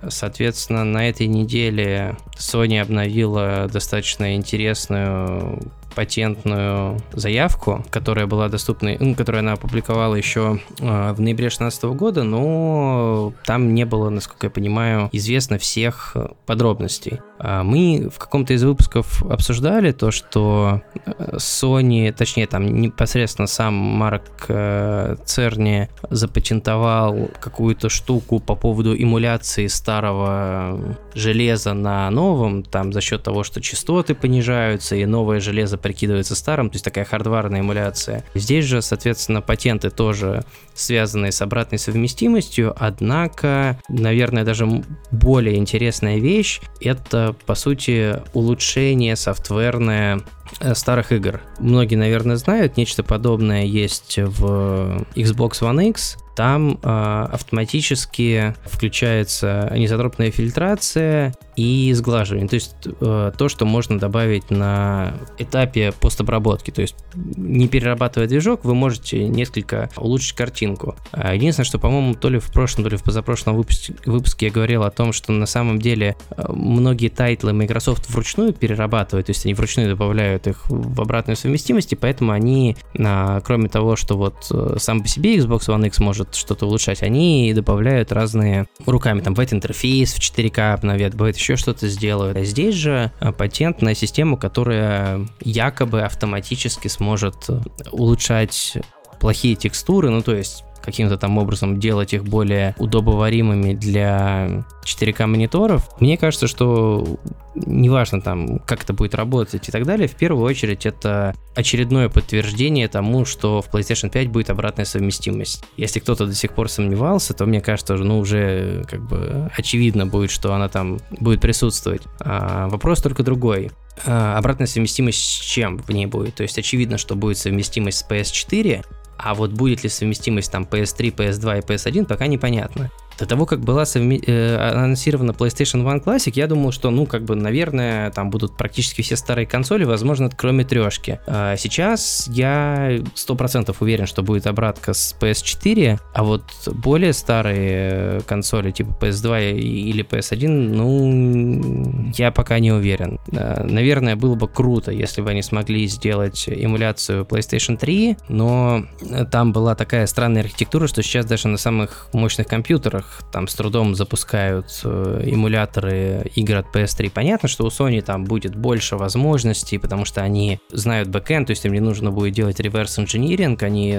[0.09, 5.59] Соответственно, на этой неделе Sony обновила достаточно интересную
[5.95, 12.23] патентную заявку, которая была доступна, ну, которую она опубликовала еще э, в ноябре 2016 года,
[12.23, 17.19] но там не было, насколько я понимаю, известно всех подробностей.
[17.43, 23.73] А мы в каком-то из выпусков обсуждали то, что э, Sony, точнее там непосредственно сам
[23.73, 30.79] Марк э, Церни запатентовал какую-то штуку по поводу эмуляции старого
[31.13, 36.69] железа на новом, там за счет того, что частоты понижаются и новое железо прикидывается старым,
[36.69, 38.23] то есть такая хардварная эмуляция.
[38.35, 40.43] Здесь же, соответственно, патенты тоже
[40.73, 44.67] связанные с обратной совместимостью, однако, наверное, даже
[45.11, 50.21] более интересная вещь— это, по сути, улучшение софтверное
[50.59, 51.41] э, старых игр.
[51.59, 60.31] Многие, наверное, знают, нечто подобное есть в Xbox One X, там э, автоматически включается анизотропная
[60.31, 62.47] фильтрация и сглаживание.
[62.47, 66.71] То есть э, то, что можно добавить на этапе постобработки.
[66.71, 70.95] То есть не перерабатывая движок, вы можете несколько улучшить картинку.
[71.11, 74.51] А единственное, что, по-моему, то ли в прошлом, то ли в позапрошлом выпуске, выпуске я
[74.51, 79.31] говорил о том, что на самом деле э, многие title ы Microsoft вручную перерабатывают, то
[79.31, 84.17] есть они вручную добавляют их в обратную совместимость, и поэтому они, э, кроме того, что
[84.17, 88.67] вот э, сам по себе Xbox One X может может что-то улучшать, они добавляют разные
[88.85, 92.37] руками, там, бывает интерфейс в 4К обновят, бывает еще что-то сделают.
[92.37, 97.47] А здесь же а, патентная система, которая якобы автоматически сможет
[97.91, 98.77] улучшать
[99.19, 105.89] плохие текстуры, ну то есть каким-то там образом делать их более удобоваримыми для 4К мониторов.
[105.99, 107.19] Мне кажется, что
[107.55, 112.87] неважно там, как это будет работать и так далее, в первую очередь это очередное подтверждение
[112.87, 115.63] тому, что в PlayStation 5 будет обратная совместимость.
[115.77, 120.31] Если кто-то до сих пор сомневался, то мне кажется, ну уже как бы очевидно будет,
[120.31, 122.03] что она там будет присутствовать.
[122.19, 123.71] А, вопрос только другой.
[124.05, 126.35] А, обратная совместимость с чем в ней будет?
[126.35, 128.85] То есть очевидно, что будет совместимость с PS4,
[129.23, 132.89] а вот будет ли совместимость там PS3, PS2 и PS1, пока непонятно.
[133.19, 134.17] До того, как была совме...
[134.17, 139.01] э, анонсирована PlayStation One Classic, я думал, что, ну, как бы, наверное, там будут практически
[139.01, 141.19] все старые консоли, возможно, кроме трешки.
[141.27, 148.21] А сейчас я сто процентов уверен, что будет обратка с PS4, а вот более старые
[148.21, 153.19] консоли, типа PS2 или PS1, ну, я пока не уверен.
[153.35, 158.85] А, наверное, было бы круто, если бы они смогли сделать эмуляцию PlayStation 3, но
[159.31, 163.55] там была такая странная архитектура, что сейчас даже на самых мощных компьютерах которых там с
[163.55, 167.11] трудом запускают э, эмуляторы игр от PS3.
[167.11, 171.65] Понятно, что у Sony там будет больше возможностей, потому что они знают бэкэнд, то есть
[171.65, 173.97] им не нужно будет делать реверс инжиниринг, они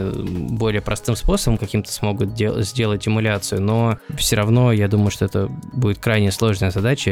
[0.51, 5.49] более простым способом каким-то смогут дел- сделать эмуляцию, но все равно я думаю, что это
[5.73, 7.11] будет крайне сложная задача,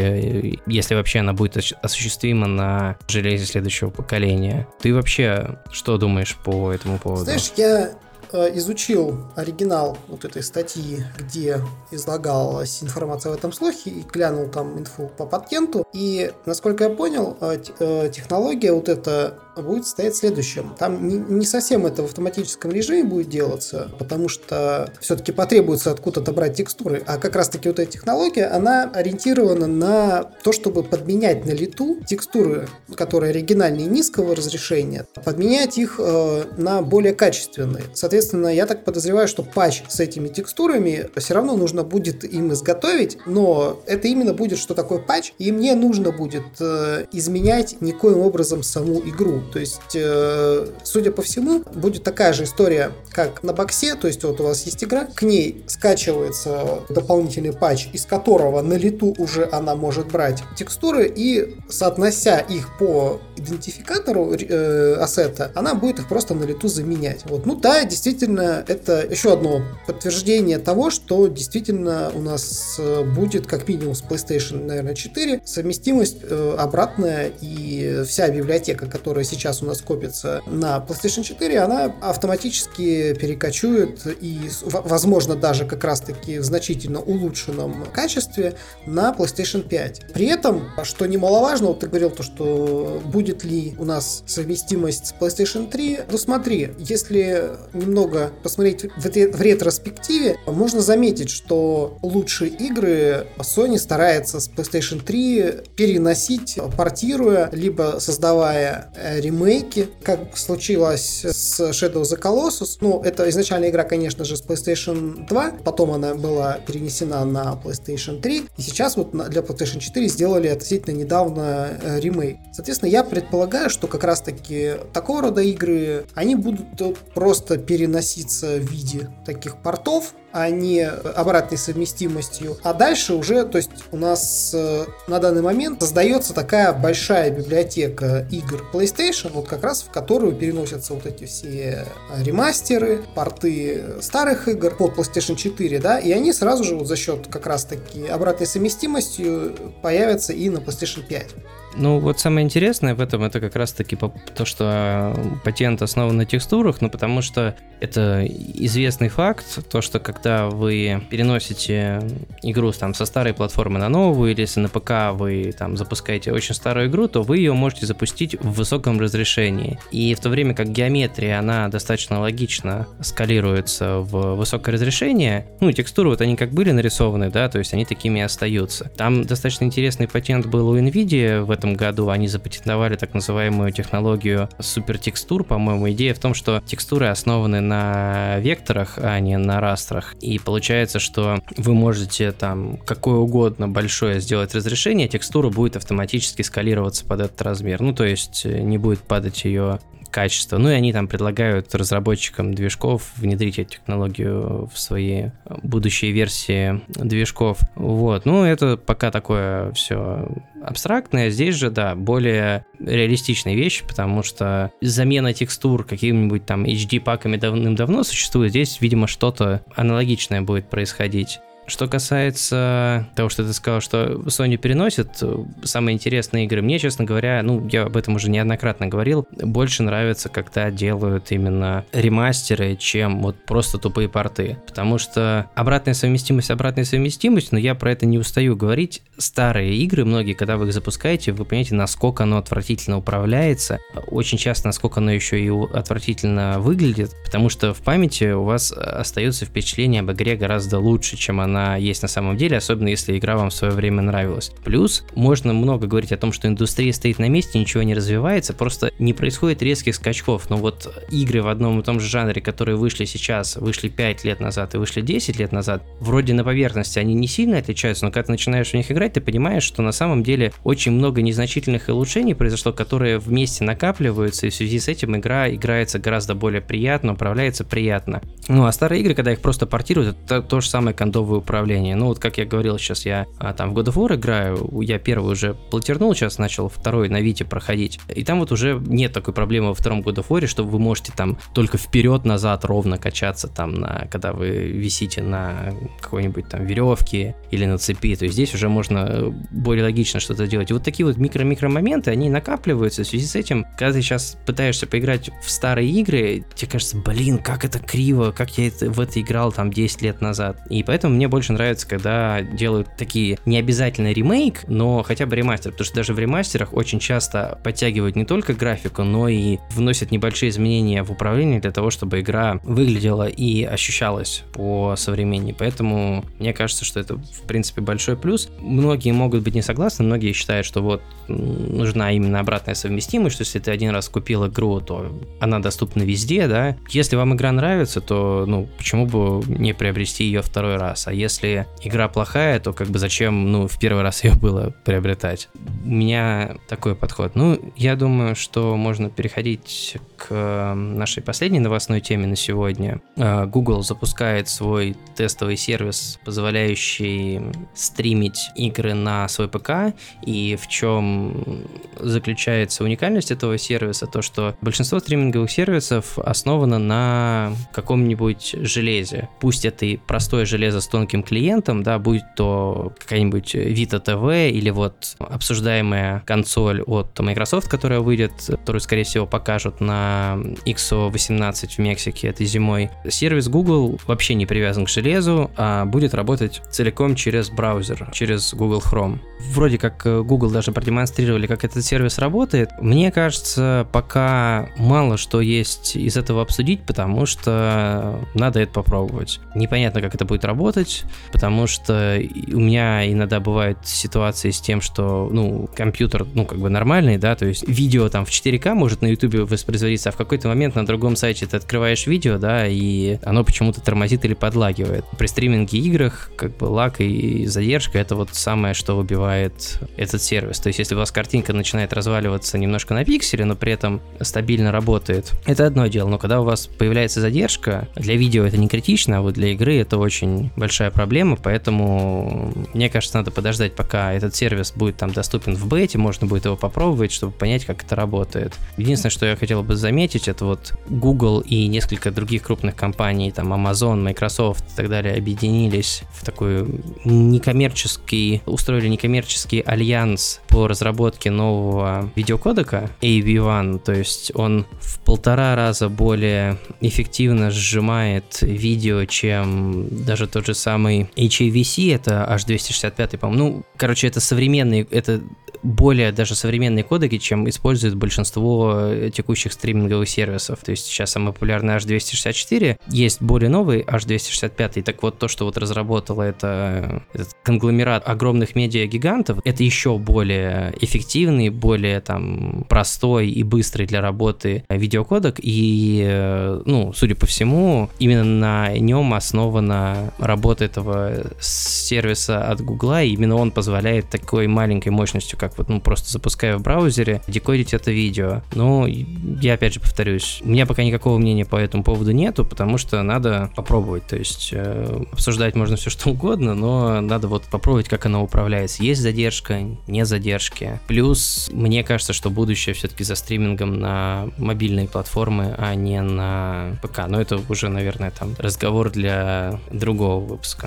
[0.67, 4.69] если вообще она будет осуществима на железе следующего поколения.
[4.81, 7.25] Ты вообще что думаешь по этому поводу?
[7.25, 7.95] Знаешь, я Э,
[8.33, 15.11] изучил оригинал вот этой статьи, где излагалась информация в этом слухе, и глянул там инфу
[15.17, 15.85] по патенту.
[15.93, 20.75] И, насколько я понял, э, э, технология вот эта будет стоять следующим.
[20.79, 26.33] Там не, не совсем это в автоматическом режиме будет делаться, потому что все-таки потребуется откуда-то
[26.33, 31.51] брать текстуры, а как раз-таки вот эта технология, она ориентирована на то, чтобы подменять на
[31.51, 37.85] лету текстуры, которые оригинальные низкого разрешения, подменять их э, на более качественные.
[37.95, 43.19] Соответственно, я так подозреваю, что патч с этими текстурами все равно нужно будет им изготовить,
[43.27, 48.63] но это именно будет что такое патч, и мне нужно будет э, изменять никоим образом
[48.63, 49.40] саму игру.
[49.53, 54.23] То есть, э, судя по всему, будет такая же история, как на боксе, то есть
[54.25, 59.49] вот у вас есть игра, к ней скачивается дополнительный патч, из которого на лету уже
[59.51, 66.35] она может брать текстуры и соотнося их по идентификатору э, ассета, она будет их просто
[66.35, 67.25] на лету заменять.
[67.25, 67.47] Вот.
[67.47, 73.67] Ну да, действительно, это еще одно подтверждение того, что действительно у нас э, будет как
[73.69, 79.81] минимум с PlayStation, наверное, 4 совместимость э, обратная и вся библиотека, которая сейчас у нас
[79.81, 87.87] копится на PlayStation 4, она автоматически перекочует и, возможно, даже как раз-таки в значительно улучшенном
[87.93, 88.55] качестве
[88.87, 90.13] на PlayStation 5.
[90.13, 95.15] При этом, что немаловажно, вот ты говорил то, что будет ли у нас совместимость с
[95.15, 103.27] PlayStation 3, ну смотри, если немного посмотреть в, в ретроспективе, можно заметить, что лучшие игры
[103.39, 112.03] Sony старается с PlayStation 3 переносить, портируя, либо создавая э, ремейки, как случилось с Shadow
[112.03, 112.79] of the Colossus.
[112.81, 118.21] Ну, это изначальная игра, конечно же, с PlayStation 2, потом она была перенесена на PlayStation
[118.21, 122.39] 3, и сейчас вот для PlayStation 4 сделали относительно недавно э, ремейк.
[122.53, 129.09] Соответственно, я предполагаю, что как раз-таки такого рода игры, они будут просто переноситься в виде
[129.25, 132.57] таких портов, а не обратной совместимостью.
[132.63, 138.27] А дальше уже, то есть у нас э, на данный момент создается такая большая библиотека
[138.31, 141.87] игр PlayStation, вот как раз в которую переносятся вот эти все
[142.19, 147.27] ремастеры, порты старых игр под PlayStation 4, да, и они сразу же вот за счет
[147.29, 151.27] как раз таки обратной совместимости появятся и на PlayStation 5.
[151.77, 156.81] Ну, вот самое интересное в этом это как раз-таки то, что патент основан на текстурах,
[156.81, 162.03] ну, потому что это известный факт, то, что когда вы переносите
[162.43, 166.55] игру там со старой платформы на новую, или если на ПК вы там запускаете очень
[166.55, 169.79] старую игру, то вы ее можете запустить в высоком разрешении.
[169.91, 176.11] И в то время как геометрия, она достаточно логично скалируется в высокое разрешение, ну, текстуры
[176.11, 178.91] вот они как были нарисованы, да, то есть они такими и остаются.
[178.97, 184.49] Там достаточно интересный патент был у NVIDIA в этом году, они запатентовали так называемую технологию
[184.59, 185.91] супертекстур, по-моему.
[185.91, 190.15] Идея в том, что текстуры основаны на векторах, а не на растрах.
[190.21, 197.05] И получается, что вы можете там какое угодно большое сделать разрешение, текстура будет автоматически скалироваться
[197.05, 197.83] под этот размер.
[197.83, 200.59] Ну, то есть э, не будет падать ее качество.
[200.59, 205.31] Ну и они там предлагают разработчикам движков внедрить эту технологию в свои
[205.63, 207.59] будущие версии движков.
[207.75, 210.29] Вот, ну это пока такое все
[210.63, 211.31] абстрактное.
[211.31, 218.51] Здесь же, да, более реалистичная вещь, потому что замена текстур какими-нибудь там HD-паками давным-давно существует.
[218.51, 221.41] Здесь, видимо, что-то аналогичное будет происходить.
[221.71, 225.23] Что касается того, что ты сказал, что Sony переносит
[225.63, 230.29] самые интересные игры, мне, честно говоря, ну, я об этом уже неоднократно говорил, больше нравится,
[230.29, 234.59] когда делают именно ремастеры, чем вот просто тупые порты.
[234.67, 239.03] Потому что обратная совместимость, обратная совместимость, но я про это не устаю говорить.
[239.17, 243.79] Старые игры, многие, когда вы их запускаете, вы понимаете, насколько оно отвратительно управляется,
[244.09, 249.45] очень часто, насколько оно еще и отвратительно выглядит, потому что в памяти у вас остается
[249.47, 253.37] впечатление об игре гораздо лучше, чем она она есть на самом деле, особенно если игра
[253.37, 254.53] вам в свое время нравилась.
[254.65, 258.93] Плюс, можно много говорить о том, что индустрия стоит на месте, ничего не развивается, просто
[258.99, 260.49] не происходит резких скачков.
[260.51, 264.41] Но вот игры в одном и том же жанре, которые вышли сейчас, вышли 5 лет
[264.41, 268.27] назад и вышли 10 лет назад, вроде на поверхности они не сильно отличаются, но когда
[268.27, 272.35] ты начинаешь в них играть, ты понимаешь, что на самом деле очень много незначительных улучшений
[272.35, 277.65] произошло, которые вместе накапливаются, и в связи с этим игра играется гораздо более приятно, управляется
[277.65, 278.23] приятно.
[278.49, 281.97] Ну а старые игры, когда их просто портируют, это то же самое кондовое управления.
[281.97, 285.01] Ну, вот как я говорил, сейчас я а, там в God of War играю, я
[285.01, 287.99] первый уже платернул, сейчас начал второй на Вите проходить.
[288.09, 291.13] И там вот уже нет такой проблемы во втором God of War, что вы можете
[291.13, 297.65] там только вперед-назад ровно качаться там, на, когда вы висите на какой-нибудь там веревке или
[297.65, 298.15] на цепи.
[298.15, 300.71] То есть здесь уже можно более логично что-то делать.
[300.71, 303.03] И вот такие вот микро-микро моменты, они накапливаются.
[303.03, 307.39] В связи с этим, когда ты сейчас пытаешься поиграть в старые игры, тебе кажется, блин,
[307.39, 310.61] как это криво, как я в это играл там 10 лет назад.
[310.71, 315.73] И поэтому мне больше нравится, когда делают такие не обязательно ремейк, но хотя бы ремастер,
[315.73, 320.51] потому что даже в ремастерах очень часто подтягивают не только графику, но и вносят небольшие
[320.51, 325.53] изменения в управление для того, чтобы игра выглядела и ощущалась по современней.
[325.53, 328.49] Поэтому мне кажется, что это в принципе большой плюс.
[328.61, 333.59] Многие могут быть не согласны, многие считают, что вот нужна именно обратная совместимость, что если
[333.59, 336.77] ты один раз купил игру, то она доступна везде, да.
[336.91, 341.07] Если вам игра нравится, то, ну, почему бы не приобрести ее второй раз?
[341.07, 345.49] А если игра плохая, то как бы зачем, ну, в первый раз ее было приобретать?
[345.85, 347.35] У меня такой подход.
[347.35, 353.01] Ну, я думаю, что можно переходить к э, нашей последней новостной теме на сегодня.
[353.17, 357.41] Э, Google запускает свой тестовый сервис, позволяющий
[357.75, 359.95] стримить игры на свой ПК.
[360.25, 361.65] И в чем
[361.99, 364.07] заключается уникальность этого сервиса?
[364.07, 369.29] То, что большинство стриминговых сервисов основано на каком-нибудь железе.
[369.41, 374.71] Пусть это и простое железо с тонким клиентом, да, будь то какая-нибудь Vita TV или
[374.71, 382.29] вот обсуждаемая консоль от Microsoft, которая выйдет, которую, скорее всего, покажут на XO18 в Мексике
[382.29, 382.91] этой зимой.
[383.09, 388.83] Сервис Google вообще не привязан к железу, а будет работать целиком через браузер, через Google
[388.85, 389.19] Chrome.
[389.53, 392.71] Вроде как э, Google даже продемонстрировали, как этот сервис работает.
[392.81, 399.41] Мне кажется, пока мало что есть из этого обсудить, потому что надо это попробовать.
[399.55, 401.00] Непонятно, как это будет работать,
[401.33, 402.21] потому что
[402.53, 407.35] у меня иногда бывают ситуации с тем, что, ну, компьютер, ну, как бы нормальный, да,
[407.35, 410.87] то есть видео там в 4К может на YouTube воспроизводиться, а в какой-то момент на
[410.87, 415.05] другом сайте ты открываешь видео, да, и оно почему-то тормозит или подлагивает.
[415.19, 420.61] При стриминге играх, как бы лаг и задержка, это вот самое, что убивает этот сервис.
[420.61, 424.73] То есть, если у вас картинка начинает разваливаться немножко на пикселе, но при этом стабильно
[424.73, 426.09] работает, это одно дело.
[426.09, 429.77] Но когда у вас появляется задержка, для видео это не критично, а вот для игры
[429.77, 435.55] это очень большая проблема, поэтому мне кажется, надо подождать, пока этот сервис будет там доступен
[435.55, 438.55] в бете, можно будет его попробовать, чтобы понять, как это работает.
[438.77, 443.53] Единственное, что я хотел бы заметить, это вот Google и несколько других крупных компаний, там
[443.53, 446.67] Amazon, Microsoft и так далее, объединились в такой
[447.05, 455.89] некоммерческий, устроили некоммерческий альянс по разработке нового видеокодека AV1, то есть он в полтора раза
[455.89, 463.45] более эффективно сжимает видео, чем даже тот же самый HAVC, это H265, по-моему.
[463.45, 465.23] Ну, короче, это современный, это
[465.63, 470.61] более даже современные кодеки, чем используют большинство э, текущих стриминговых сервисов.
[470.65, 475.59] То есть сейчас самый популярный H264, есть более новый H265, так вот то, что вот
[475.59, 483.87] разработало это, этот конгломерат огромных медиа-гигантов, это еще более эффективный, более там простой и быстрый
[483.87, 491.33] для работы видеокодек, и, э, ну, судя по всему, именно на нем основана работа этого
[491.41, 496.57] сервиса от Гугла, и именно он позволяет такой маленькой мощностью, как вот, ну, просто запуская
[496.57, 498.43] в браузере, декодить это видео.
[498.55, 502.79] Но я опять же повторюсь, у меня пока никакого мнения по этому поводу нету, потому
[502.79, 504.07] что надо попробовать.
[504.07, 508.83] То есть э, обсуждать можно все что угодно, но надо вот попробовать, как оно управляется.
[508.83, 510.81] Есть задержка, не задержки.
[510.87, 517.07] Плюс мне кажется, что будущее все-таки за стримингом на мобильные платформы, а не на ПК.
[517.09, 520.60] Но это уже, наверное, там разговор для другого выпуска.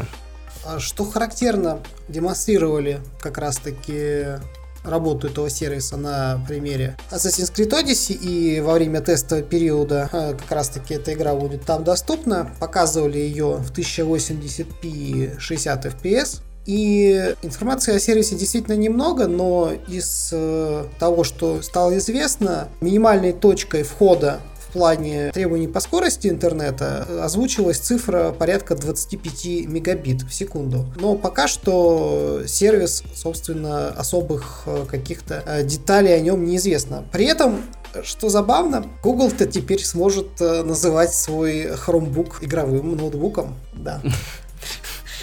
[0.66, 4.40] А что характерно, демонстрировали как раз-таки
[4.84, 10.52] работу этого сервиса на примере Assassin's Creed Odyssey и во время тестового периода а, как
[10.52, 12.52] раз таки эта игра будет там доступна.
[12.60, 16.42] Показывали ее в 1080p 60 fps.
[16.66, 23.84] И информации о сервисе действительно немного, но из э, того, что стало известно, минимальной точкой
[23.84, 24.40] входа
[24.74, 30.86] плане требований по скорости интернета озвучилась цифра порядка 25 мегабит в секунду.
[31.00, 37.04] Но пока что сервис, собственно, особых э, каких-то э, деталей о нем неизвестно.
[37.12, 37.62] При этом
[38.04, 43.56] что забавно, Google-то теперь сможет э, называть свой Chromebook игровым ноутбуком.
[43.74, 44.02] Да.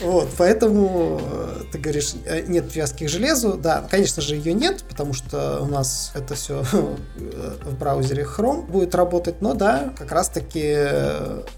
[0.02, 3.54] Вот, поэтому э, ты говоришь, э, нет привязки к железу.
[3.54, 6.64] Да, конечно же, ее нет, потому что у нас это все
[7.64, 9.42] в браузере Chrome будет работать.
[9.42, 10.76] Но да, как раз-таки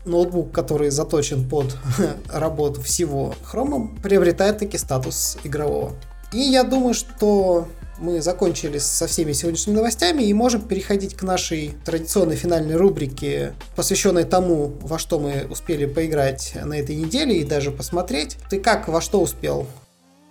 [0.04, 1.76] ноутбук, который заточен под
[2.32, 5.92] работу всего Chrome, приобретает таки статус игрового.
[6.32, 7.68] И я думаю, что
[8.02, 14.24] мы закончили со всеми сегодняшними новостями и можем переходить к нашей традиционной финальной рубрике, посвященной
[14.24, 18.36] тому, во что мы успели поиграть на этой неделе и даже посмотреть.
[18.50, 19.66] Ты как, во что успел?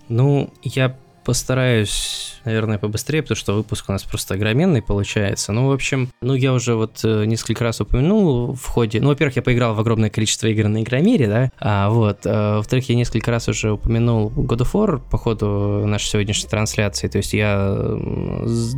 [0.09, 5.51] Ну, я постараюсь, наверное, побыстрее, потому что выпуск у нас просто огроменный получается.
[5.51, 8.99] Ну, в общем, ну, я уже вот э, несколько раз упомянул в ходе...
[9.01, 12.89] Ну, во-первых, я поиграл в огромное количество игр на Игромире, да, а вот, а, во-вторых,
[12.89, 17.33] я несколько раз уже упомянул God of War по ходу нашей сегодняшней трансляции, то есть
[17.33, 17.77] я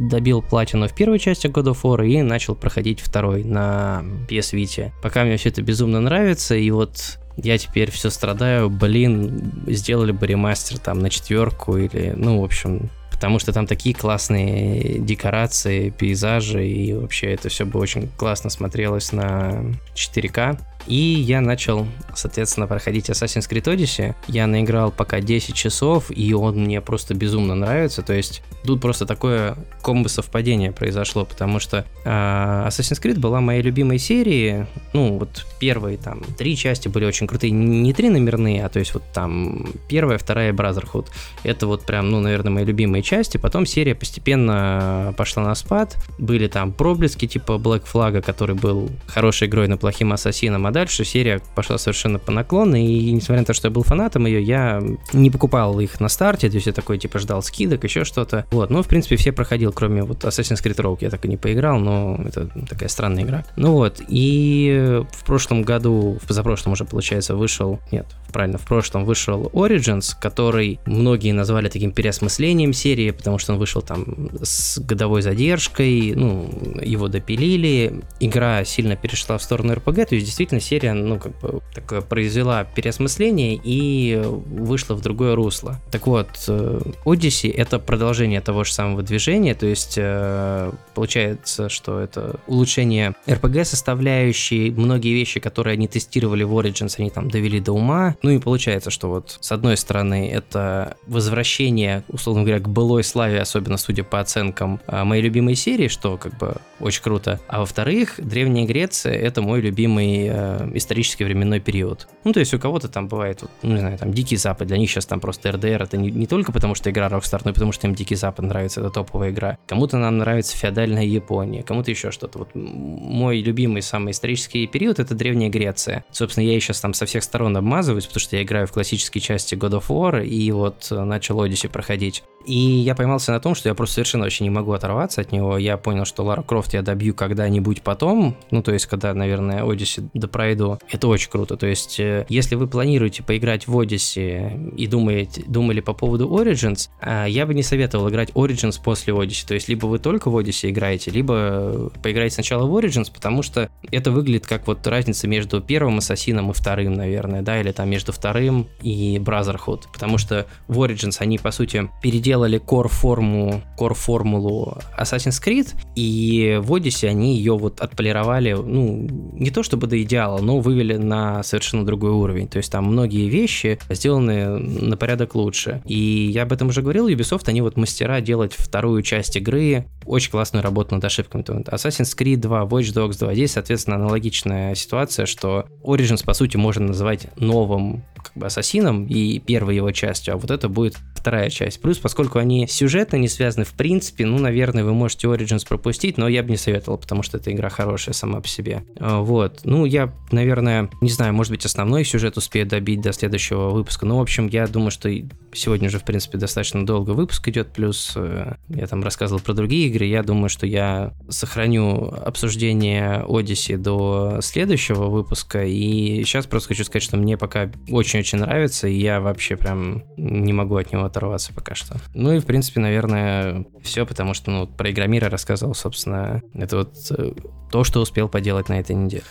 [0.09, 4.91] добил платину в первой части God of War и начал проходить второй на PS Vita.
[5.01, 10.27] Пока мне все это безумно нравится, и вот я теперь все страдаю, блин, сделали бы
[10.27, 16.67] ремастер там на четверку или, ну, в общем, потому что там такие классные декорации, пейзажи,
[16.67, 19.63] и вообще это все бы очень классно смотрелось на
[19.95, 20.59] 4К.
[20.87, 24.15] И я начал, соответственно, проходить Assassin's Creed Odyssey.
[24.27, 28.01] Я наиграл пока 10 часов, и он мне просто безумно нравится.
[28.01, 33.61] То есть тут просто такое комбо совпадение произошло, потому что э, Assassin's Creed была моей
[33.61, 34.65] любимой серией.
[34.93, 37.51] Ну, вот первые там три части были очень крутые.
[37.51, 41.07] Не три номерные, а то есть вот там первая, вторая Brotherhood.
[41.43, 43.37] Это вот прям, ну, наверное, мои любимые части.
[43.37, 45.97] Потом серия постепенно пошла на спад.
[46.17, 50.67] Были там проблески типа Black Flag, который был хорошей игрой, но плохим ассасином.
[50.67, 54.25] А дальше серия пошла совершенно по наклону, и несмотря на то, что я был фанатом
[54.25, 58.03] ее, я не покупал их на старте, то есть я такой, типа, ждал скидок, еще
[58.03, 58.45] что-то.
[58.51, 61.37] Вот, ну, в принципе, все проходил, кроме вот Assassin's Creed Rogue, я так и не
[61.37, 63.45] поиграл, но это такая странная игра.
[63.55, 69.05] Ну вот, и в прошлом году, в позапрошлом уже, получается, вышел, нет, правильно, в прошлом
[69.05, 75.21] вышел Origins, который многие назвали таким переосмыслением серии, потому что он вышел там с годовой
[75.21, 76.49] задержкой, ну,
[76.81, 81.61] его допилили, игра сильно перешла в сторону RPG, то есть действительно серия, ну, как бы,
[81.73, 85.79] такое произвела переосмысление и вышла в другое русло.
[85.91, 91.99] Так вот, э, Odyssey— это продолжение того же самого движения, то есть э, получается, что
[91.99, 98.15] это улучшение RPG-составляющей, многие вещи, которые они тестировали в Origins, они там довели до ума,
[98.21, 103.39] ну и получается, что вот с одной стороны это возвращение, условно говоря, к былой славе,
[103.39, 108.15] особенно судя по оценкам э, моей любимой серии, что как бы очень круто, а во-вторых,
[108.17, 110.29] Древняя Греция— это мой любимый
[110.59, 112.07] э, исторический временной период.
[112.23, 114.77] Ну, то есть у кого-то там бывает, вот, ну, не знаю, там Дикий Запад, для
[114.77, 117.53] них сейчас там просто РДР, это не, не только потому, что игра Rockstar, но и
[117.53, 119.57] потому, что им Дикий Запад нравится, это топовая игра.
[119.67, 122.39] Кому-то нам нравится феодальная Япония, кому-то еще что-то.
[122.39, 126.05] Вот мой любимый самый исторический период— это Древняя Греция.
[126.11, 129.55] Собственно, я сейчас там со всех сторон обмазываюсь, потому что я играю в классические части
[129.55, 132.23] God of War, и вот начал Odyssey проходить.
[132.45, 135.57] И я поймался на том, что я просто совершенно вообще не могу оторваться от него.
[135.57, 140.09] Я понял, что Лара Крофт я добью когда-нибудь потом, ну, то есть, когда, наверное, Odyssey
[140.13, 140.42] допройду.
[140.89, 141.57] Это очень круто.
[141.57, 146.89] То есть, э, если вы планируете поиграть в Odyssey и думаете, думали по поводу Origins,
[147.01, 149.47] э, я бы не советовал играть Origins после Odyssey.
[149.47, 153.69] То есть, либо вы только в Odyssey играете, либо поиграйте сначала в Origins, потому что
[153.91, 158.11] это выглядит как вот разница между первым Ассасином и вторым, наверное, да, или там между
[158.11, 159.83] вторым и Brotherhood.
[159.91, 167.07] Потому что в Origins они, по сути, переделали core-форму, core-формулу Assassin's Creed, и в Odyssey
[167.07, 172.11] они ее вот отполировали, ну, не то чтобы до идеала, но вывели на совершенно другой
[172.11, 172.47] уровень.
[172.47, 175.81] То есть там многие вещи сделаны на порядок лучше.
[175.85, 180.31] И я об этом уже говорил, Ubisoft, они вот мастера делать вторую часть игры, очень
[180.31, 181.43] классную работу над ошибками.
[181.43, 186.87] Assassin's Creed 2, Watch Dogs 2, здесь, соответственно, аналогичная ситуация, что Origins, по сути, можно
[186.87, 191.81] называть новым как бы ассасином и первой его частью, а вот это будет вторая часть.
[191.81, 196.27] Плюс, поскольку они сюжетно не связаны, в принципе, ну, наверное, вы можете Origins пропустить, но
[196.27, 198.83] я бы не советовал, потому что эта игра хорошая сама по себе.
[198.99, 199.61] А, вот.
[199.63, 204.05] Ну, я, наверное, не знаю, может быть, основной сюжет успею добить до следующего выпуска.
[204.05, 205.09] Ну, в общем, я думаю, что
[205.53, 209.87] сегодня уже, в принципе, достаточно долго выпуск идет, плюс э, я там рассказывал про другие
[209.87, 210.03] игры.
[210.03, 215.63] Я думаю, что я сохраню обсуждение Odyssey до следующего выпуска.
[215.63, 220.51] И сейчас просто хочу сказать, что мне пока очень-очень нравится, и я вообще прям не
[220.51, 221.95] могу от него оторваться пока что.
[222.13, 226.95] Ну и, в принципе, наверное, все, потому что, ну, про Игромира рассказывал, собственно, это вот
[227.11, 227.33] э,
[227.71, 229.23] то, что успел поделать на этой неделе.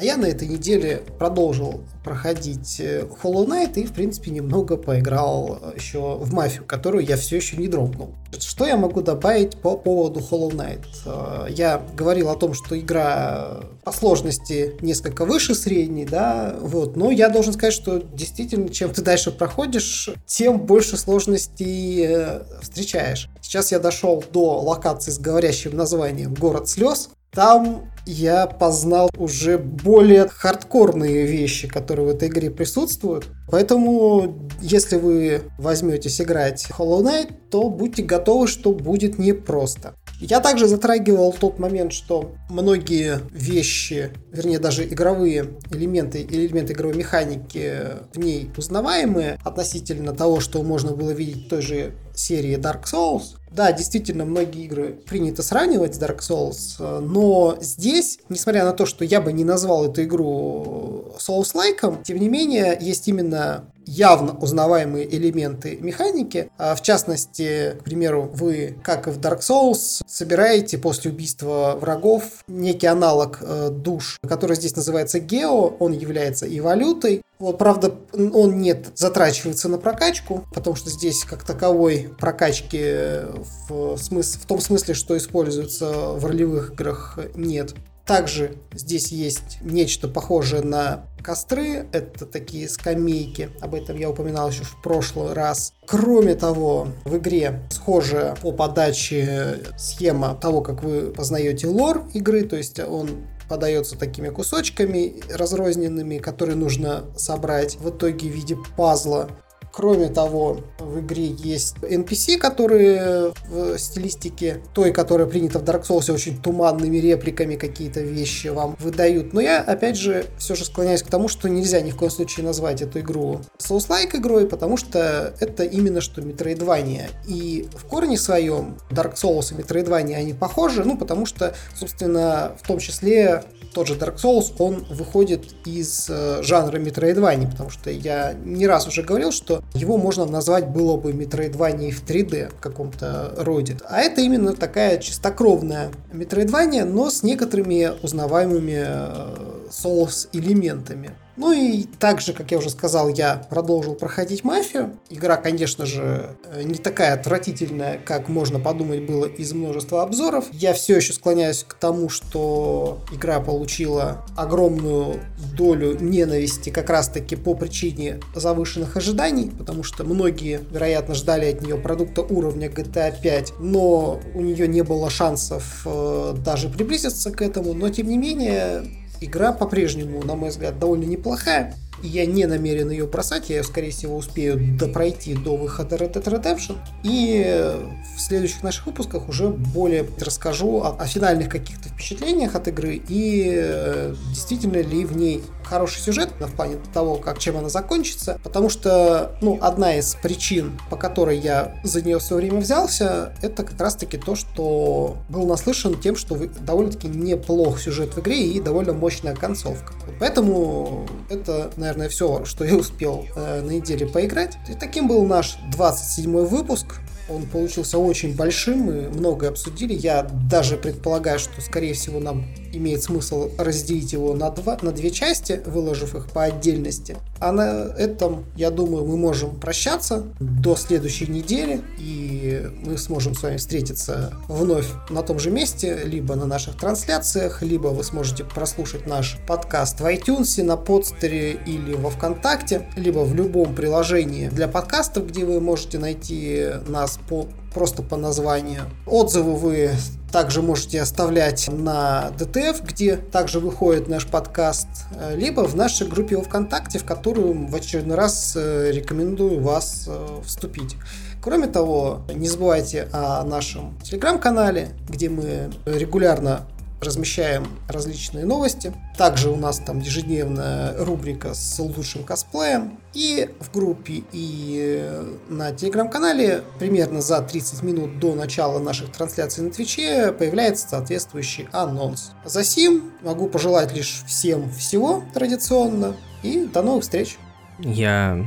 [0.00, 5.58] А я на этой неделе продолжил проходить э, Hollow Knight и, в принципе, немного поиграл
[5.60, 8.14] э, еще в мафию, которую я все еще не дропнул.
[8.38, 10.86] Что я могу добавить по поводу Hollow Knight?
[11.04, 17.10] Э, я говорил о том, что игра по сложности несколько выше средней, да, вот, но
[17.10, 23.28] я должен сказать, что действительно, чем ты дальше проходишь, тем больше сложностей встречаешь.
[23.42, 30.28] Сейчас я дошел до локации с говорящим названием «Город слез», там я познал уже более
[30.28, 33.26] хардкорные вещи, которые в этой игре присутствуют.
[33.50, 39.94] Поэтому, если вы возьметесь играть Hollow Knight, то будьте готовы, что будет непросто.
[40.20, 47.80] Я также затрагивал тот момент, что многие вещи, вернее даже игровые элементы, элементы игровой механики
[48.12, 53.39] в ней узнаваемые относительно того, что можно было видеть в той же серии Dark Souls.
[53.50, 59.04] Да, действительно, многие игры принято сравнивать с Dark Souls, но здесь, несмотря на то, что
[59.04, 65.76] я бы не назвал эту игру Souls-лайком, тем не менее, есть именно явно узнаваемые элементы
[65.80, 66.50] механики.
[66.58, 72.44] А в частности, к примеру, вы, как и в Dark Souls, собираете после убийства врагов
[72.46, 75.74] некий аналог э, душ, который здесь называется Гео.
[75.80, 77.22] Он является и валютой.
[77.40, 83.22] Вот, правда, он нет затрачивается на прокачку, потому что здесь как таковой прокачки
[83.68, 87.74] в, смыс в том смысле, что используется в ролевых играх, нет.
[88.06, 94.64] Также здесь есть нечто похожее на костры, это такие скамейки, об этом я упоминал еще
[94.64, 95.74] в прошлый раз.
[95.86, 102.56] Кроме того, в игре схожая по подаче схема того, как вы познаете лор игры, то
[102.56, 109.28] есть он подается такими кусочками разрозненными, которые нужно собрать в итоге в виде пазла.
[109.72, 116.12] Кроме того, в игре есть NPC, которые в стилистике той, которая принята в Dark Souls,
[116.12, 119.32] очень туманными репликами какие-то вещи вам выдают.
[119.32, 122.44] Но я, опять же, все же склоняюсь к тому, что нельзя ни в коем случае
[122.46, 127.10] назвать эту игру Souls-like игрой, потому что это именно что Metroidvania.
[127.26, 132.66] И в корне своем Dark Souls и Metroidvania они похожи, ну, потому что, собственно, в
[132.66, 138.32] том числе тот же Dark Souls, он выходит из э, жанра Metroidvania, потому что я
[138.32, 143.34] не раз уже говорил, что его можно назвать было бы Metroidvania в 3D в каком-то
[143.36, 143.78] роде.
[143.88, 151.12] А это именно такая чистокровная Metroidvania, но с некоторыми узнаваемыми Souls элементами.
[151.40, 154.98] Ну и также, как я уже сказал, я продолжил проходить мафию.
[155.08, 160.44] Игра, конечно же, э, не такая отвратительная, как можно подумать было из множества обзоров.
[160.52, 165.20] Я все еще склоняюсь к тому, что игра получила огромную
[165.56, 171.78] долю ненависти как раз-таки по причине завышенных ожиданий, потому что многие, вероятно, ждали от нее
[171.78, 177.72] продукта уровня GTA 5, но у нее не было шансов э, даже приблизиться к этому.
[177.72, 178.84] Но, тем не менее,
[179.20, 181.74] Игра по-прежнему, на мой взгляд, довольно неплохая.
[182.02, 186.14] И я не намерен ее бросать, я ее, скорее всего, успею допройти до выхода Red
[186.14, 186.78] Dead Redemption.
[187.02, 187.76] И
[188.16, 193.52] в следующих наших выпусках уже более расскажу о, о финальных каких-то впечатлениях от игры и
[193.54, 198.68] э, действительно ли в ней хороший сюжет в плане того, как чем она закончится, потому
[198.68, 203.80] что, ну, одна из причин, по которой я за нее все время взялся, это как
[203.80, 209.36] раз-таки то, что был наслышан тем, что довольно-таки неплох сюжет в игре и довольно мощная
[209.36, 209.92] концовка.
[210.18, 214.56] Поэтому это, наверное, все, что я успел э, на неделе поиграть.
[214.68, 216.96] И таким был наш 27 выпуск.
[217.28, 219.94] Он получился очень большим, мы многое обсудили.
[219.94, 225.10] Я даже предполагаю, что, скорее всего, нам имеет смысл разделить его на, два, на две
[225.10, 227.16] части, выложив их по отдельности.
[227.38, 233.42] А на этом, я думаю, мы можем прощаться до следующей недели, и мы сможем с
[233.42, 239.06] вами встретиться вновь на том же месте, либо на наших трансляциях, либо вы сможете прослушать
[239.06, 245.28] наш подкаст в iTunes, на подстере или во Вконтакте, либо в любом приложении для подкастов,
[245.28, 248.82] где вы можете найти нас по просто по названию.
[249.06, 249.90] Отзывы вы
[250.30, 256.36] также можете оставлять на DTF, где также выходит наш подкаст, э, либо в нашей группе
[256.36, 260.96] ВКонтакте, в которую в очередной раз э, рекомендую вас э, вступить.
[261.42, 266.66] Кроме того, не забывайте о нашем телеграм-канале, где мы регулярно
[267.00, 268.92] размещаем различные новости.
[269.16, 272.98] Также у нас там ежедневная рубрика с лучшим косплеем.
[273.12, 275.10] И в группе, и
[275.48, 282.32] на телеграм-канале примерно за 30 минут до начала наших трансляций на Твиче появляется соответствующий анонс.
[282.44, 286.16] За сим могу пожелать лишь всем всего традиционно.
[286.42, 287.36] И до новых встреч.
[287.80, 288.46] Я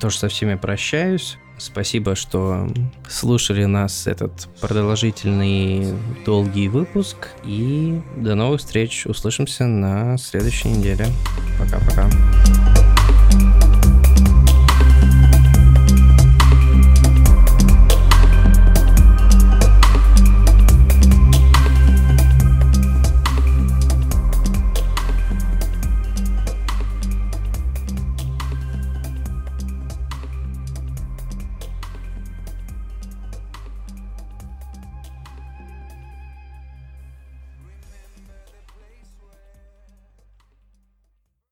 [0.00, 1.38] тоже со всеми прощаюсь.
[1.58, 2.68] Спасибо, что
[3.08, 5.94] слушали нас этот продолжительный
[6.24, 7.28] долгий выпуск.
[7.44, 9.06] И до новых встреч.
[9.06, 11.06] Услышимся на следующей неделе.
[11.58, 12.10] Пока-пока.